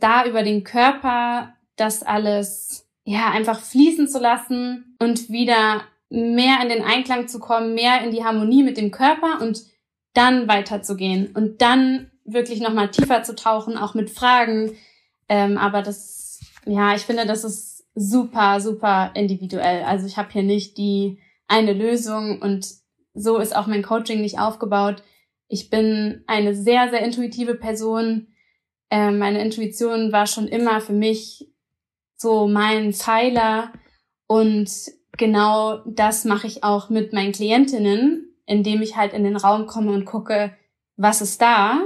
da 0.00 0.26
über 0.26 0.42
den 0.42 0.64
Körper 0.64 1.54
das 1.76 2.02
alles 2.02 2.86
ja 3.04 3.30
einfach 3.30 3.60
fließen 3.60 4.08
zu 4.08 4.18
lassen 4.18 4.96
und 4.98 5.30
wieder 5.30 5.82
mehr 6.10 6.58
in 6.62 6.68
den 6.68 6.82
Einklang 6.82 7.28
zu 7.28 7.38
kommen, 7.38 7.74
mehr 7.74 8.02
in 8.02 8.10
die 8.10 8.24
Harmonie 8.24 8.62
mit 8.62 8.76
dem 8.76 8.90
Körper 8.90 9.40
und 9.40 9.64
dann 10.12 10.48
weiterzugehen 10.48 11.28
und 11.34 11.62
dann 11.62 12.10
wirklich 12.24 12.60
nochmal 12.60 12.90
tiefer 12.90 13.22
zu 13.22 13.34
tauchen, 13.34 13.76
auch 13.76 13.94
mit 13.94 14.10
Fragen. 14.10 14.72
Ähm, 15.28 15.56
aber 15.56 15.82
das, 15.82 16.40
ja, 16.66 16.94
ich 16.94 17.02
finde, 17.02 17.26
das 17.26 17.44
ist 17.44 17.84
super, 17.94 18.60
super 18.60 19.12
individuell. 19.14 19.84
Also 19.84 20.06
ich 20.06 20.16
habe 20.16 20.30
hier 20.32 20.42
nicht 20.42 20.76
die 20.78 21.18
eine 21.48 21.72
Lösung 21.72 22.40
und 22.40 22.66
so 23.14 23.38
ist 23.38 23.56
auch 23.56 23.66
mein 23.66 23.82
Coaching 23.82 24.20
nicht 24.20 24.38
aufgebaut. 24.38 25.02
Ich 25.48 25.70
bin 25.70 26.22
eine 26.26 26.54
sehr, 26.54 26.90
sehr 26.90 27.02
intuitive 27.02 27.54
Person, 27.54 28.28
äh, 28.90 29.10
meine 29.10 29.42
Intuition 29.42 30.12
war 30.12 30.26
schon 30.26 30.48
immer 30.48 30.80
für 30.80 30.92
mich 30.92 31.48
so 32.16 32.48
mein 32.48 32.92
Pfeiler 32.92 33.72
und 34.26 34.70
genau 35.16 35.78
das 35.86 36.24
mache 36.24 36.46
ich 36.46 36.64
auch 36.64 36.90
mit 36.90 37.12
meinen 37.12 37.32
Klientinnen, 37.32 38.34
indem 38.46 38.82
ich 38.82 38.96
halt 38.96 39.12
in 39.12 39.24
den 39.24 39.36
Raum 39.36 39.66
komme 39.66 39.92
und 39.92 40.04
gucke, 40.04 40.54
was 40.96 41.22
ist 41.22 41.40
da, 41.40 41.80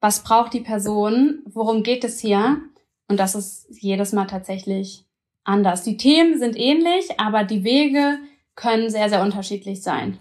was 0.00 0.22
braucht 0.22 0.52
die 0.52 0.60
Person, 0.60 1.42
worum 1.46 1.82
geht 1.82 2.04
es 2.04 2.20
hier 2.20 2.60
und 3.08 3.18
das 3.18 3.34
ist 3.34 3.66
jedes 3.70 4.12
Mal 4.12 4.26
tatsächlich 4.26 5.06
anders. 5.44 5.82
Die 5.82 5.96
Themen 5.96 6.38
sind 6.38 6.58
ähnlich, 6.58 7.18
aber 7.18 7.44
die 7.44 7.64
Wege 7.64 8.18
können 8.54 8.90
sehr, 8.90 9.08
sehr 9.08 9.22
unterschiedlich 9.22 9.82
sein 9.82 10.18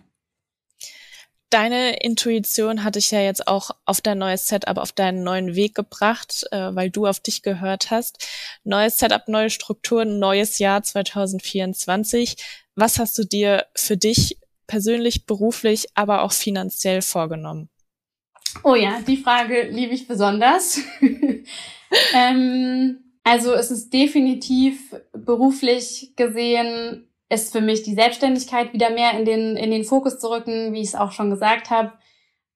deine 1.54 1.98
Intuition 1.98 2.84
hatte 2.84 3.00
ich 3.00 3.12
ja 3.12 3.22
jetzt 3.22 3.48
auch 3.48 3.72
auf 3.86 4.02
dein 4.02 4.18
neues 4.18 4.48
Setup, 4.48 4.78
auf 4.78 4.92
deinen 4.92 5.24
neuen 5.24 5.56
Weg 5.56 5.76
gebracht, 5.76 6.46
äh, 6.52 6.74
weil 6.74 6.90
du 6.90 7.06
auf 7.06 7.20
dich 7.20 7.44
gehört 7.44 7.92
hast. 7.92 8.28
Neues 8.64 8.98
Setup, 8.98 9.28
neue 9.28 9.52
Strukturen, 9.52 10.20
neues 10.20 10.58
Jahr 10.58 10.82
2024. 10.82 12.38
Was 12.76 12.98
hast 12.98 13.18
du 13.20 13.24
dir 13.24 13.66
für 13.76 13.98
dich 13.98 14.40
persönlich, 14.66 15.26
beruflich, 15.26 15.88
aber 15.94 16.24
auch 16.24 16.32
finanziell 16.32 17.02
vorgenommen? 17.04 17.70
Oh 18.64 18.76
ja, 18.76 19.02
die 19.02 19.18
Frage 19.18 19.68
liebe 19.70 19.94
ich 19.94 20.08
besonders. 20.08 20.80
ähm, 22.16 22.98
also 23.24 23.54
es 23.54 23.70
ist 23.70 23.94
definitiv 23.94 24.96
beruflich 25.12 26.14
gesehen 26.16 27.08
ist 27.34 27.52
für 27.52 27.62
mich 27.62 27.84
die 27.84 27.96
Selbstständigkeit 27.96 28.74
wieder 28.74 28.90
mehr 28.90 29.18
in 29.18 29.26
den, 29.26 29.58
in 29.58 29.72
den 29.72 29.84
Fokus 29.84 30.20
zu 30.20 30.30
rücken, 30.30 30.74
wie 30.74 30.82
ich 30.82 30.90
es 30.90 30.96
auch 30.96 31.12
schon 31.12 31.30
gesagt 31.30 31.70
habe. 31.70 31.94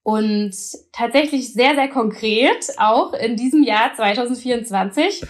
Und 0.03 0.55
tatsächlich 0.93 1.53
sehr, 1.53 1.75
sehr 1.75 1.89
konkret 1.89 2.73
auch 2.77 3.13
in 3.13 3.35
diesem 3.35 3.63
Jahr 3.63 3.93
2024 3.93 5.25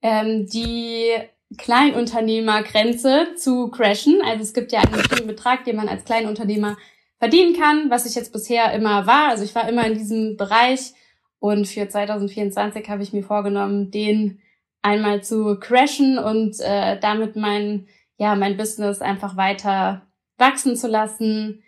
ähm, 0.00 0.46
die 0.46 1.12
Kleinunternehmergrenze 1.58 3.34
zu 3.36 3.68
crashen. 3.68 4.20
Also 4.24 4.42
es 4.42 4.54
gibt 4.54 4.72
ja 4.72 4.80
einen 4.80 4.92
bestimmten 4.92 5.26
Betrag, 5.26 5.64
den 5.64 5.76
man 5.76 5.88
als 5.88 6.04
Kleinunternehmer 6.04 6.76
verdienen 7.18 7.54
kann, 7.54 7.90
was 7.90 8.06
ich 8.06 8.14
jetzt 8.14 8.32
bisher 8.32 8.72
immer 8.72 9.06
war. 9.06 9.28
Also 9.28 9.44
ich 9.44 9.54
war 9.54 9.68
immer 9.68 9.86
in 9.86 9.94
diesem 9.94 10.36
Bereich 10.36 10.92
und 11.38 11.66
für 11.66 11.88
2024 11.88 12.88
habe 12.88 13.02
ich 13.02 13.12
mir 13.12 13.22
vorgenommen, 13.22 13.90
den 13.90 14.40
einmal 14.80 15.22
zu 15.22 15.58
crashen 15.60 16.18
und 16.18 16.58
äh, 16.60 16.98
damit 16.98 17.36
mein 17.36 17.86
ja, 18.16 18.34
mein 18.34 18.56
Business 18.56 19.00
einfach 19.00 19.36
weiter 19.36 20.06
wachsen 20.38 20.76
zu 20.76 20.88
lassen. 20.88 21.62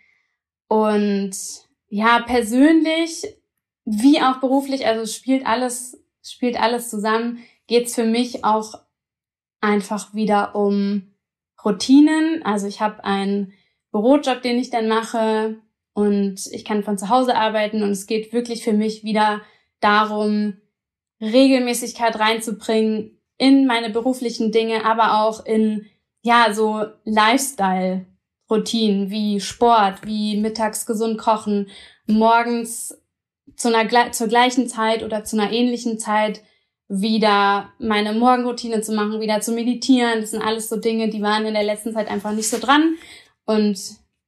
Und 0.67 1.35
ja, 1.87 2.21
persönlich 2.21 3.25
wie 3.85 4.21
auch 4.21 4.37
beruflich, 4.37 4.85
also 4.87 5.11
spielt 5.11 5.45
alles, 5.45 6.03
spielt 6.23 6.59
alles 6.59 6.89
zusammen, 6.89 7.39
geht's 7.67 7.95
für 7.95 8.05
mich 8.05 8.43
auch 8.43 8.73
einfach 9.61 10.13
wieder 10.13 10.55
um 10.55 11.13
Routinen. 11.63 12.43
Also 12.43 12.67
ich 12.67 12.81
habe 12.81 13.03
einen 13.03 13.53
Bürojob, 13.91 14.41
den 14.41 14.57
ich 14.57 14.69
dann 14.69 14.87
mache 14.87 15.57
und 15.93 16.47
ich 16.51 16.65
kann 16.65 16.83
von 16.83 16.97
zu 16.97 17.09
Hause 17.09 17.35
arbeiten 17.35 17.81
und 17.83 17.91
es 17.91 18.07
geht 18.07 18.33
wirklich 18.33 18.63
für 18.63 18.73
mich 18.73 19.03
wieder 19.03 19.41
darum, 19.79 20.57
Regelmäßigkeit 21.21 22.19
reinzubringen 22.19 23.17
in 23.37 23.65
meine 23.65 23.89
beruflichen 23.89 24.51
Dinge, 24.51 24.85
aber 24.85 25.21
auch 25.21 25.45
in 25.45 25.85
ja, 26.25 26.53
so 26.53 26.85
Lifestyle-Routinen 27.03 29.11
wie 29.11 29.39
Sport, 29.39 30.07
wie 30.07 30.37
mittags 30.37 30.87
gesund 30.87 31.19
kochen, 31.19 31.67
morgens 32.07 32.99
zu 33.55 33.67
einer, 33.67 34.11
zur 34.11 34.27
gleichen 34.27 34.67
Zeit 34.67 35.03
oder 35.03 35.23
zu 35.23 35.39
einer 35.39 35.51
ähnlichen 35.51 35.99
Zeit 35.99 36.41
wieder 36.87 37.69
meine 37.77 38.13
Morgenroutine 38.13 38.81
zu 38.81 38.93
machen, 38.93 39.21
wieder 39.21 39.41
zu 39.41 39.51
meditieren. 39.51 40.21
Das 40.21 40.31
sind 40.31 40.41
alles 40.41 40.67
so 40.67 40.77
Dinge, 40.77 41.09
die 41.09 41.21
waren 41.21 41.45
in 41.45 41.53
der 41.53 41.61
letzten 41.61 41.93
Zeit 41.93 42.09
einfach 42.09 42.31
nicht 42.31 42.49
so 42.49 42.57
dran. 42.57 42.95
Und 43.45 43.77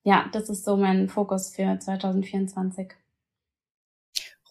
ja, 0.04 0.30
das 0.34 0.52
ist 0.52 0.66
so 0.66 0.78
mein 0.78 1.10
Fokus 1.10 1.56
für 1.56 1.80
2024. 1.80 2.94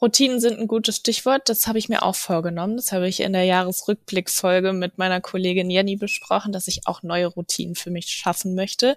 Routinen 0.03 0.41
sind 0.41 0.59
ein 0.59 0.67
gutes 0.67 0.97
Stichwort. 0.97 1.49
Das 1.49 1.67
habe 1.67 1.79
ich 1.79 1.89
mir 1.89 2.03
auch 2.03 2.15
vorgenommen. 2.15 2.77
Das 2.77 2.93
habe 2.93 3.09
ich 3.09 3.21
in 3.21 3.33
der 3.33 3.45
Jahresrückblickfolge 3.45 4.73
mit 4.73 4.99
meiner 4.99 5.21
Kollegin 5.21 5.71
Jenny 5.71 5.97
besprochen, 5.97 6.53
dass 6.53 6.69
ich 6.69 6.87
auch 6.87 7.03
neue 7.03 7.27
Routinen 7.27 7.75
für 7.75 7.91
mich 7.91 8.09
schaffen 8.09 8.55
möchte. 8.55 8.97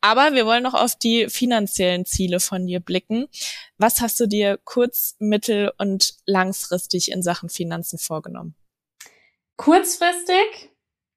Aber 0.00 0.32
wir 0.34 0.46
wollen 0.46 0.62
noch 0.62 0.74
auf 0.74 0.96
die 0.96 1.28
finanziellen 1.28 2.06
Ziele 2.06 2.40
von 2.40 2.66
dir 2.66 2.80
blicken. 2.80 3.26
Was 3.76 4.00
hast 4.00 4.18
du 4.20 4.26
dir 4.26 4.58
kurz-, 4.64 5.16
mittel- 5.18 5.72
und 5.78 6.14
langfristig 6.24 7.10
in 7.10 7.22
Sachen 7.22 7.50
Finanzen 7.50 7.98
vorgenommen? 7.98 8.54
Kurzfristig, 9.56 10.70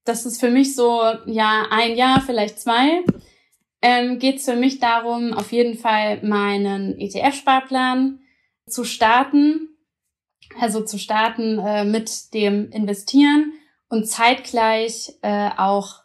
das 0.04 0.26
ist 0.26 0.39
für 0.39 0.50
mich 0.50 0.76
so, 0.76 1.02
ja, 1.26 1.67
ein 1.70 1.96
Jahr, 1.96 2.22
vielleicht 2.26 2.60
zwei, 2.60 3.04
ähm, 3.82 4.20
geht 4.20 4.38
es 4.38 4.46
für 4.46 4.56
mich 4.56 4.80
darum, 4.80 5.34
auf 5.34 5.52
jeden 5.52 5.78
Fall 5.78 6.22
meinen 6.24 7.00
ETF-Sparplan 7.00 8.20
zu 8.67 8.84
starten, 8.84 9.69
also 10.60 10.84
zu 10.84 10.97
starten 10.97 11.60
äh, 11.60 11.86
mit 11.86 12.34
dem 12.34 12.71
Investieren 12.71 13.54
und 13.89 14.08
zeitgleich 14.08 15.13
äh, 15.21 15.50
auch 15.58 16.02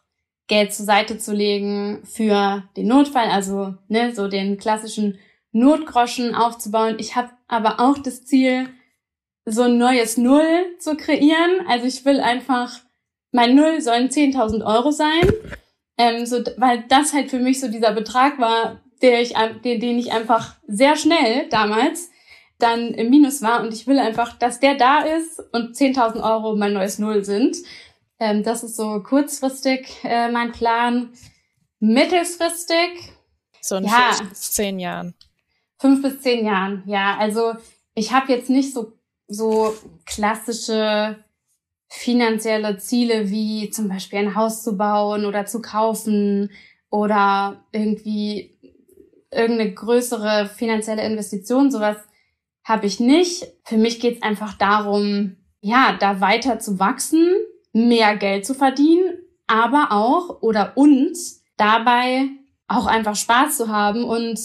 Geld 0.49 0.73
zur 0.73 0.87
Seite 0.87 1.19
zu 1.19 1.33
legen 1.33 2.03
für 2.05 2.65
den 2.77 2.89
Notfall, 2.89 3.29
also 3.31 3.75
ne, 3.89 4.15
so 4.15 4.29
den 4.29 4.59
klassischen 4.59 5.19
Notgroschen 5.53 6.35
aufzubauen. 6.35 6.97
Ich 6.99 7.17
habe 7.17 7.31
aber 7.49 7.81
auch 7.81 7.99
das 7.99 8.25
Ziel, 8.25 8.69
so 9.45 9.63
ein 9.63 9.79
neues 9.79 10.17
Null 10.17 10.77
zu 10.79 10.97
kreieren. 10.97 11.67
Also 11.69 11.87
ich 11.87 12.05
will 12.05 12.21
einfach, 12.21 12.81
mein 13.33 13.55
Null 13.55 13.81
sollen 13.81 14.09
10.000 14.09 14.65
Euro 14.65 14.91
sein, 14.91 15.23
ähm, 15.99 16.27
so, 16.27 16.43
weil 16.57 16.85
das 16.89 17.13
halt 17.13 17.31
für 17.31 17.39
mich 17.39 17.61
so 17.61 17.69
dieser 17.69 17.93
Betrag 17.93 18.39
war, 18.39 18.83
der 19.03 19.23
ich, 19.23 19.35
den, 19.65 19.81
den 19.81 19.99
ich 19.99 20.13
einfach 20.13 20.57
sehr 20.67 20.97
schnell 20.97 21.49
damals 21.49 22.11
dann 22.59 22.95
im 22.95 23.11
Minus 23.11 23.43
war 23.43 23.63
und 23.63 23.73
ich 23.73 23.87
will 23.87 23.99
einfach, 23.99 24.39
dass 24.39 24.61
der 24.61 24.77
da 24.77 25.01
ist 25.01 25.41
und 25.53 25.77
10.000 25.77 26.23
Euro 26.23 26.57
mein 26.57 26.73
neues 26.73 26.99
Null 26.99 27.25
sind. 27.25 27.57
Ähm, 28.19 28.43
das 28.43 28.63
ist 28.63 28.77
so 28.77 29.03
kurzfristig 29.03 29.89
äh, 30.05 30.31
mein 30.31 30.53
Plan. 30.53 31.11
Mittelfristig. 31.81 33.13
So 33.61 33.77
in 33.77 33.85
ja, 33.85 34.13
fünf 34.13 34.31
bis 34.31 34.53
zehn 34.53 34.79
Jahren. 34.79 35.15
Fünf 35.79 36.03
bis 36.03 36.23
zehn 36.23 36.47
Jahren, 36.47 36.83
ja. 36.87 37.17
Also 37.19 37.55
ich 37.95 38.13
habe 38.13 38.33
jetzt 38.33 38.49
nicht 38.49 38.73
so, 38.73 38.93
so 39.29 39.75
klassische 40.07 41.23
finanzielle 41.89 42.79
Ziele 42.79 43.31
wie 43.31 43.71
zum 43.71 43.89
Beispiel 43.89 44.21
ein 44.21 44.35
Haus 44.35 44.63
zu 44.63 44.77
bauen 44.77 45.25
oder 45.25 45.47
zu 45.47 45.61
kaufen 45.61 46.51
oder 46.91 47.65
irgendwie 47.73 48.59
irgendeine 49.31 49.75
größere 49.75 50.47
finanzielle 50.47 51.05
Investition, 51.05 51.71
sowas 51.71 51.97
habe 52.67 52.87
ich 52.87 52.99
nicht. 53.01 53.47
Für 53.65 53.79
mich 53.79 54.01
geht 54.01 54.17
es 54.17 54.23
einfach 54.23 54.55
darum, 54.55 55.37
ja, 55.61 55.97
da 55.99 56.21
weiter 56.21 56.59
zu 56.59 56.79
wachsen, 56.79 57.33
mehr 57.73 58.17
Geld 58.17 58.45
zu 58.45 58.55
verdienen, 58.55 59.19
aber 59.47 59.93
auch 59.93 60.43
oder 60.43 60.77
uns 60.77 61.43
dabei 61.57 62.29
auch 62.69 62.87
einfach 62.87 63.15
Spaß 63.15 63.57
zu 63.57 63.69
haben 63.69 64.05
und 64.05 64.39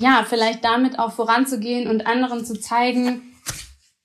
ja, 0.00 0.24
vielleicht 0.26 0.64
damit 0.64 0.98
auch 0.98 1.12
voranzugehen 1.12 1.88
und 1.88 2.06
anderen 2.06 2.44
zu 2.44 2.58
zeigen, 2.58 3.34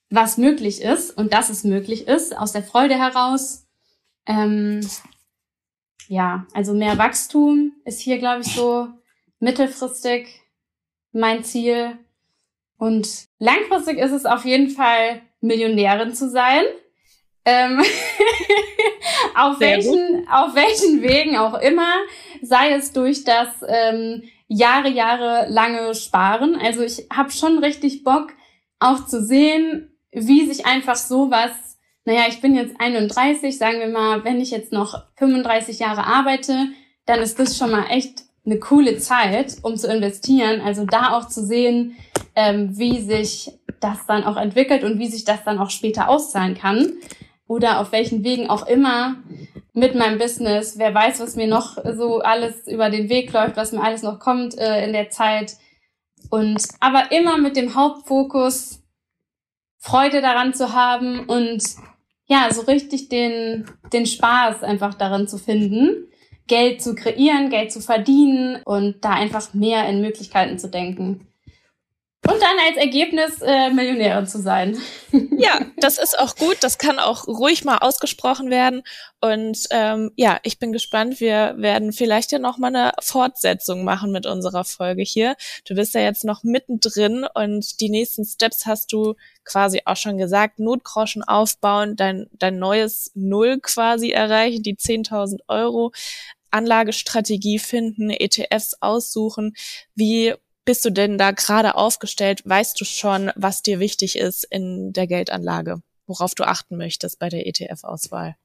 was 0.10 0.38
möglich 0.38 0.82
ist 0.82 1.16
und 1.16 1.34
dass 1.34 1.50
es 1.50 1.64
möglich 1.64 2.08
ist, 2.08 2.36
aus 2.36 2.52
der 2.52 2.64
Freude 2.64 2.96
heraus. 2.96 3.68
Ähm, 4.26 4.82
ja, 6.08 6.48
also 6.54 6.74
mehr 6.74 6.98
Wachstum 6.98 7.74
ist 7.86 8.00
hier, 8.00 8.18
glaube 8.18 8.42
ich, 8.42 8.56
so 8.56 8.88
mittelfristig 9.40 10.42
mein 11.12 11.44
Ziel. 11.44 12.00
Und 12.80 13.28
langfristig 13.38 14.00
ist 14.00 14.14
es 14.14 14.26
auf 14.26 14.46
jeden 14.46 14.70
Fall, 14.70 15.22
Millionärin 15.42 16.14
zu 16.16 16.30
sein. 16.30 16.64
Ähm 17.46 17.84
auf, 19.36 19.60
welchen, 19.60 20.28
auf 20.30 20.56
welchen 20.56 21.02
Wegen 21.02 21.38
auch 21.38 21.60
immer, 21.60 21.94
sei 22.42 22.72
es 22.72 22.94
durch 22.94 23.24
das 23.26 23.48
ähm, 23.68 24.24
Jahre, 24.48 24.90
Jahre 24.90 25.48
lange 25.50 25.94
Sparen. 25.94 26.56
Also 26.56 26.82
ich 26.82 27.06
habe 27.14 27.32
schon 27.32 27.60
richtig 27.60 28.04
Bock, 28.04 28.32
auch 28.80 29.06
zu 29.06 29.22
sehen, 29.22 29.92
wie 30.12 30.48
sich 30.48 30.66
einfach 30.66 30.96
sowas, 30.96 31.52
naja, 32.06 32.24
ich 32.30 32.42
bin 32.42 32.56
jetzt 32.56 32.80
31, 32.80 33.58
sagen 33.58 33.80
wir 33.80 33.90
mal, 33.90 34.24
wenn 34.24 34.42
ich 34.42 34.52
jetzt 34.52 34.72
noch 34.72 35.04
35 35.18 35.80
Jahre 35.80 36.06
arbeite, 36.06 36.70
dann 37.06 37.20
ist 37.20 37.38
das 37.40 37.58
schon 37.58 37.72
mal 37.72 37.88
echt 37.90 38.24
eine 38.50 38.60
coole 38.60 38.98
Zeit, 38.98 39.58
um 39.62 39.76
zu 39.76 39.88
investieren. 39.88 40.62
Also 40.62 40.86
da 40.86 41.18
auch 41.18 41.28
zu 41.28 41.46
sehen, 41.46 41.96
ähm, 42.36 42.78
wie 42.78 43.02
sich 43.02 43.52
das 43.80 44.06
dann 44.08 44.24
auch 44.24 44.38
entwickelt 44.38 44.84
und 44.84 45.00
wie 45.00 45.08
sich 45.08 45.26
das 45.26 45.44
dann 45.44 45.60
auch 45.60 45.70
später 45.70 46.10
auszahlen 46.10 46.56
kann. 46.56 46.94
Oder 47.48 47.80
auf 47.80 47.92
welchen 47.92 48.24
Wegen 48.24 48.50
auch 48.50 48.68
immer 48.68 49.16
mit 49.74 49.96
meinem 49.96 50.20
Business. 50.20 50.78
Wer 50.78 50.94
weiß, 50.94 51.20
was 51.20 51.36
mir 51.36 51.48
noch 51.48 51.78
so 51.96 52.20
alles 52.20 52.68
über 52.68 52.90
den 52.90 53.10
Weg 53.10 53.32
läuft, 53.34 53.58
was 53.58 53.72
mir 53.72 53.82
alles 53.82 54.04
noch 54.04 54.20
kommt 54.20 54.58
äh, 54.58 54.86
in 54.86 54.94
der 54.94 55.10
Zeit. 55.10 55.58
Und 56.30 56.62
aber 56.80 57.12
immer 57.12 57.38
mit 57.38 57.56
dem 57.56 57.76
Hauptfokus, 57.76 58.84
Freude 59.78 60.22
daran 60.22 60.54
zu 60.54 60.74
haben 60.74 61.26
und 61.26 61.64
ja, 62.26 62.50
so 62.52 62.62
richtig 62.62 63.10
den, 63.10 63.66
den 63.92 64.06
Spaß 64.06 64.62
einfach 64.64 64.94
darin 64.94 65.28
zu 65.28 65.38
finden. 65.38 66.10
Geld 66.50 66.82
zu 66.82 66.96
kreieren, 66.96 67.50
Geld 67.50 67.72
zu 67.72 67.80
verdienen 67.80 68.62
und 68.66 69.06
da 69.06 69.12
einfach 69.12 69.54
mehr 69.54 69.88
in 69.88 70.02
Möglichkeiten 70.02 70.60
zu 70.60 70.68
denken. 70.68 71.30
Und 72.28 72.42
dann 72.42 72.60
als 72.68 72.78
Ergebnis 72.78 73.42
äh, 73.42 73.70
Millionärin 73.70 74.28
zu 74.28 74.42
sein. 74.42 74.78
Ja, 75.40 75.62
das 75.78 75.98
ist 75.98 76.20
auch 76.20 76.36
gut. 76.36 76.58
Das 76.62 76.78
kann 76.78 77.00
auch 77.00 77.26
ruhig 77.28 77.64
mal 77.64 77.78
ausgesprochen 77.78 78.50
werden. 78.50 78.84
Und 79.22 79.68
ähm, 79.72 80.12
ja, 80.18 80.38
ich 80.44 80.60
bin 80.60 80.74
gespannt. 80.74 81.22
Wir 81.22 81.56
werden 81.58 81.94
vielleicht 81.94 82.34
ja 82.34 82.40
noch 82.40 82.58
mal 82.58 82.68
eine 82.68 82.92
Fortsetzung 83.02 83.86
machen 83.86 84.12
mit 84.12 84.26
unserer 84.26 84.66
Folge 84.66 85.02
hier. 85.02 85.36
Du 85.66 85.76
bist 85.76 85.96
ja 85.96 86.02
jetzt 86.02 86.26
noch 86.26 86.44
mittendrin 86.44 87.26
und 87.34 87.80
die 87.80 87.90
nächsten 87.90 88.26
Steps 88.26 88.66
hast 88.66 88.92
du 88.92 89.16
quasi 89.46 89.82
auch 89.86 89.96
schon 89.96 90.18
gesagt. 90.18 90.60
Notgroschen 90.60 91.24
aufbauen, 91.24 91.96
dein, 91.96 92.28
dein 92.34 92.60
neues 92.60 93.12
Null 93.16 93.60
quasi 93.62 94.12
erreichen, 94.12 94.62
die 94.62 94.76
10.000 94.76 95.40
Euro. 95.48 95.94
Anlagestrategie 96.52 97.60
finden, 97.60 98.10
ETFs 98.10 98.76
aussuchen. 98.82 99.56
Wie 99.96 100.34
bist 100.66 100.86
du 100.86 100.92
denn 100.92 101.18
da 101.18 101.32
gerade 101.32 101.76
aufgestellt? 101.76 102.42
Weißt 102.46 102.80
du 102.80 102.86
schon, 102.86 103.32
was 103.36 103.62
dir 103.62 103.80
wichtig 103.80 104.18
ist 104.18 104.44
in 104.44 104.94
der 104.94 105.08
Geldanlage, 105.08 105.82
worauf 106.06 106.36
du 106.36 106.44
achten 106.44 106.78
möchtest 106.78 107.20
bei 107.20 107.30
der 107.30 107.48
ETF-Auswahl? 107.48 108.36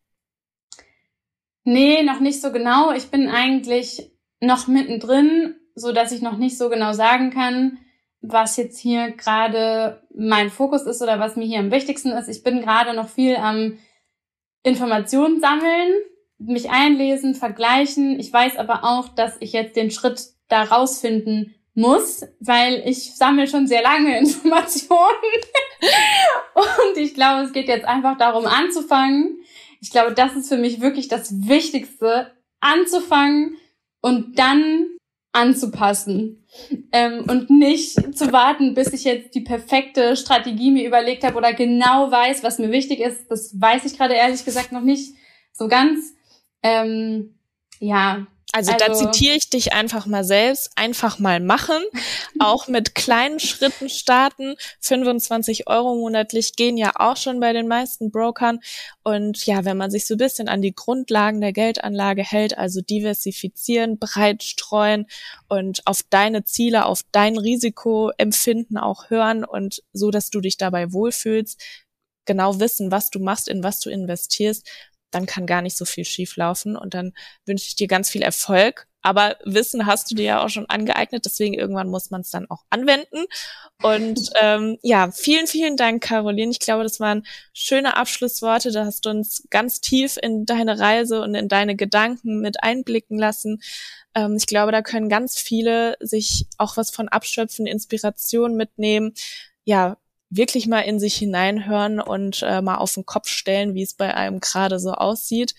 Nee, 1.65 2.03
noch 2.03 2.21
nicht 2.21 2.41
so 2.41 2.53
genau. 2.53 2.93
Ich 2.93 3.11
bin 3.11 3.29
eigentlich 3.29 4.11
noch 4.41 4.69
mittendrin, 4.69 5.57
so 5.75 5.93
dass 5.93 6.13
ich 6.13 6.23
noch 6.23 6.37
nicht 6.37 6.59
so 6.59 6.69
genau 6.69 6.93
sagen 6.93 7.31
kann, 7.31 7.79
was 8.21 8.57
jetzt 8.57 8.79
hier 8.79 9.11
gerade 9.13 10.03
mein 10.15 10.51
Fokus 10.51 10.83
ist 10.83 11.03
oder 11.03 11.19
was 11.21 11.37
mir 11.37 11.45
hier 11.45 11.59
am 11.59 11.71
wichtigsten 11.71 12.11
ist. 12.11 12.29
Ich 12.29 12.43
bin 12.43 12.61
gerade 12.61 12.95
noch 12.95 13.09
viel 13.09 13.37
am 13.37 13.79
Informationen 14.63 15.41
sammeln, 15.41 15.93
mich 16.47 16.71
einlesen, 16.71 17.35
vergleichen. 17.35 18.19
Ich 18.19 18.33
weiß 18.33 18.57
aber 18.57 18.85
auch, 18.85 19.09
dass 19.09 19.37
ich 19.41 19.53
jetzt 19.53 19.77
den 19.77 19.91
Schritt 19.91 20.23
da 20.49 20.63
rausfinden 20.65 21.55
muss, 21.75 22.25
weil 22.41 22.83
ich 22.87 23.15
sammle 23.17 23.49
schon 23.49 23.67
sehr 23.67 23.83
lange 23.83 24.19
Informationen. 24.21 25.41
und 26.55 26.97
ich 26.97 27.15
glaube, 27.15 27.43
es 27.43 27.53
geht 27.53 27.69
jetzt 27.69 27.87
einfach 27.87 28.17
darum 28.17 28.47
anzufangen. 28.47 29.41
Ich 29.81 29.91
glaube, 29.91 30.15
das 30.15 30.35
ist 30.35 30.49
für 30.49 30.57
mich 30.57 30.81
wirklich 30.81 31.09
das 31.09 31.47
Wichtigste, 31.49 32.33
anzufangen 32.61 33.57
und 34.01 34.39
dann 34.39 34.87
anzupassen. 35.33 36.47
Ähm, 36.93 37.25
und 37.29 37.51
nicht 37.51 38.17
zu 38.17 38.33
warten, 38.33 38.75
bis 38.75 38.93
ich 38.93 39.05
jetzt 39.05 39.35
die 39.35 39.41
perfekte 39.41 40.17
Strategie 40.17 40.71
mir 40.71 40.87
überlegt 40.87 41.25
habe 41.25 41.37
oder 41.37 41.53
genau 41.53 42.11
weiß, 42.11 42.45
was 42.45 42.59
mir 42.59 42.71
wichtig 42.71 43.01
ist. 43.01 43.29
Das 43.29 43.61
weiß 43.61 43.85
ich 43.85 43.99
gerade 43.99 44.15
ehrlich 44.15 44.45
gesagt 44.45 44.71
noch 44.71 44.83
nicht 44.83 45.15
so 45.53 45.67
ganz. 45.67 46.15
Ähm, 46.65 47.39
ja, 47.79 48.27
also, 48.55 48.73
also, 48.73 48.87
da 48.87 48.95
zitiere 48.95 49.35
ich 49.35 49.51
dich 49.51 49.73
einfach 49.73 50.07
mal 50.07 50.23
selbst, 50.23 50.71
einfach 50.77 51.19
mal 51.19 51.41
machen, 51.41 51.83
auch 52.39 52.69
mit 52.69 52.95
kleinen 52.95 53.41
Schritten 53.41 53.89
starten. 53.89 54.55
25 54.79 55.67
Euro 55.67 55.97
monatlich 55.97 56.55
gehen 56.55 56.77
ja 56.77 56.93
auch 56.95 57.17
schon 57.17 57.41
bei 57.41 57.53
den 57.53 57.67
meisten 57.67 58.13
Brokern. 58.13 58.61
Und 59.03 59.45
ja, 59.45 59.65
wenn 59.65 59.77
man 59.77 59.91
sich 59.91 60.07
so 60.07 60.15
ein 60.15 60.19
bisschen 60.19 60.49
an 60.49 60.63
die 60.63 60.73
Grundlagen 60.73 61.41
der 61.41 61.53
Geldanlage 61.53 62.23
hält, 62.23 62.57
also 62.57 62.81
diversifizieren, 62.81 63.99
breit 63.99 64.45
streuen 64.45 65.07
und 65.49 65.85
auf 65.85 66.05
deine 66.09 66.45
Ziele, 66.45 66.87
auf 66.87 67.01
dein 67.11 67.37
Risikoempfinden 67.37 68.79
auch 68.79 69.11
hören 69.11 69.45
und 69.45 69.83
so, 69.93 70.13
dass 70.13 70.31
du 70.31 70.41
dich 70.41 70.59
dabei 70.59 70.93
wohlfühlst, 70.93 71.61
genau 72.25 72.61
wissen, 72.61 72.93
was 72.93 73.11
du 73.11 73.19
machst, 73.19 73.49
in 73.49 73.65
was 73.65 73.81
du 73.81 73.91
investierst, 73.91 74.65
dann 75.15 75.27
kann 75.27 75.47
gar 75.47 75.63
nicht 75.63 75.77
so 75.77 75.85
viel 75.85 76.05
schief 76.05 76.37
laufen 76.37 76.77
und 76.77 76.95
dann 76.95 77.13
wünsche 77.47 77.67
ich 77.69 77.77
dir 77.77 77.89
ganz 77.89 78.11
viel 78.11 78.23
Erfolg. 78.23 78.87
Aber 79.05 79.37
Wissen 79.45 79.85
hast 79.85 80.11
du 80.11 80.15
dir 80.15 80.25
ja 80.25 80.43
auch 80.43 80.49
schon 80.49 80.69
angeeignet, 80.71 81.27
deswegen 81.27 81.53
irgendwann 81.53 81.91
muss 81.91 82.11
man 82.11 82.23
es 82.23 82.31
dann 82.31 82.49
auch 82.49 82.65
anwenden. 82.71 83.27
Und 83.83 84.31
ähm, 84.41 84.79
ja, 84.83 85.11
vielen, 85.11 85.47
vielen 85.47 85.77
Dank, 85.77 86.03
Caroline. 86.03 86.51
Ich 86.51 86.59
glaube, 86.59 86.85
das 86.85 87.01
waren 87.01 87.27
schöne 87.53 87.99
Abschlussworte. 87.99 88.73
Da 88.73 88.87
hast 88.87 89.05
du 89.05 89.11
uns 89.11 89.47
ganz 89.51 89.83
tief 89.83 90.17
in 90.21 90.47
deine 90.47 90.79
Reise 90.79 91.21
und 91.21 91.35
in 91.35 91.49
deine 91.49 91.77
Gedanken 91.77 92.41
mit 92.41 92.63
einblicken 92.63 93.19
lassen. 93.19 93.61
Ähm, 94.15 94.37
ich 94.39 94.47
glaube, 94.47 94.73
da 94.73 94.81
können 94.81 95.11
ganz 95.11 95.39
viele 95.39 95.97
sich 96.01 96.47
auch 96.57 96.79
was 96.79 96.91
von 96.91 97.09
abschöpfen, 97.09 97.67
Inspiration 97.67 98.55
mitnehmen. 98.57 99.13
Ja, 99.65 99.99
wirklich 100.37 100.67
mal 100.67 100.81
in 100.81 100.99
sich 100.99 101.15
hineinhören 101.15 102.01
und 102.01 102.43
äh, 102.43 102.61
mal 102.61 102.77
auf 102.77 102.95
den 102.95 103.07
Kopf 103.07 103.29
stellen, 103.29 103.75
wie 103.75 103.83
es 103.83 103.95
bei 103.95 104.15
einem 104.15 104.41
gerade 104.41 104.79
so 104.79 104.93
aussieht. 104.93 105.55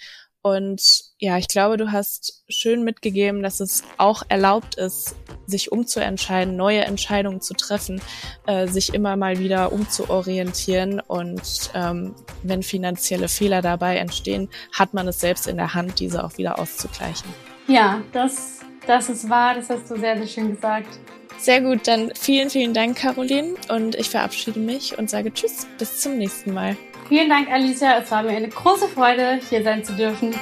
Und 0.46 1.06
ja, 1.18 1.40
ich 1.40 1.48
glaube, 1.48 1.76
du 1.76 1.92
hast 1.92 2.44
schön 2.50 2.84
mitgegeben, 2.84 3.42
dass 3.42 3.60
es 3.62 3.84
auch 3.98 4.22
erlaubt 4.30 4.76
ist, 4.76 5.16
sich 5.48 5.72
umzuentscheiden, 5.72 6.56
neue 6.56 6.82
Entscheidungen 6.82 7.42
zu 7.42 7.56
treffen, 7.56 8.00
äh, 8.46 8.68
sich 8.68 8.94
immer 8.94 9.16
mal 9.16 9.40
wieder 9.40 9.72
umzuorientieren. 9.72 11.00
Und 11.00 11.72
ähm, 11.74 12.14
wenn 12.44 12.62
finanzielle 12.62 13.28
Fehler 13.28 13.64
dabei 13.64 13.98
entstehen, 13.98 14.48
hat 14.72 14.94
man 14.94 15.08
es 15.08 15.20
selbst 15.20 15.48
in 15.48 15.58
der 15.58 15.74
Hand, 15.74 16.00
diese 16.00 16.24
auch 16.24 16.38
wieder 16.38 16.60
auszugleichen. 16.60 17.28
Ja, 17.68 18.04
das, 18.12 18.60
das 18.86 19.10
ist 19.10 19.28
wahr, 19.28 19.56
das 19.56 19.72
hast 19.72 19.90
du 19.90 19.98
sehr, 19.98 20.16
sehr 20.16 20.28
schön 20.28 20.52
gesagt. 20.52 21.00
Sehr 21.38 21.62
gut, 21.62 21.88
dann 21.88 22.12
vielen, 22.20 22.50
vielen 22.50 22.74
Dank, 22.74 22.98
Caroline. 22.98 23.56
Und 23.70 23.96
ich 23.96 24.10
verabschiede 24.10 24.60
mich 24.60 24.98
und 24.98 25.10
sage 25.10 25.34
Tschüss, 25.34 25.68
bis 25.78 26.02
zum 26.02 26.18
nächsten 26.18 26.54
Mal. 26.54 26.76
Vielen 27.08 27.30
Dank, 27.30 27.50
Alicia. 27.52 28.00
Es 28.00 28.10
war 28.10 28.24
mir 28.24 28.32
eine 28.32 28.50
große 28.50 28.88
Freude, 28.88 29.40
hier 29.50 29.64
sein 29.64 29.84
zu 29.84 29.94
dürfen. 29.94 30.34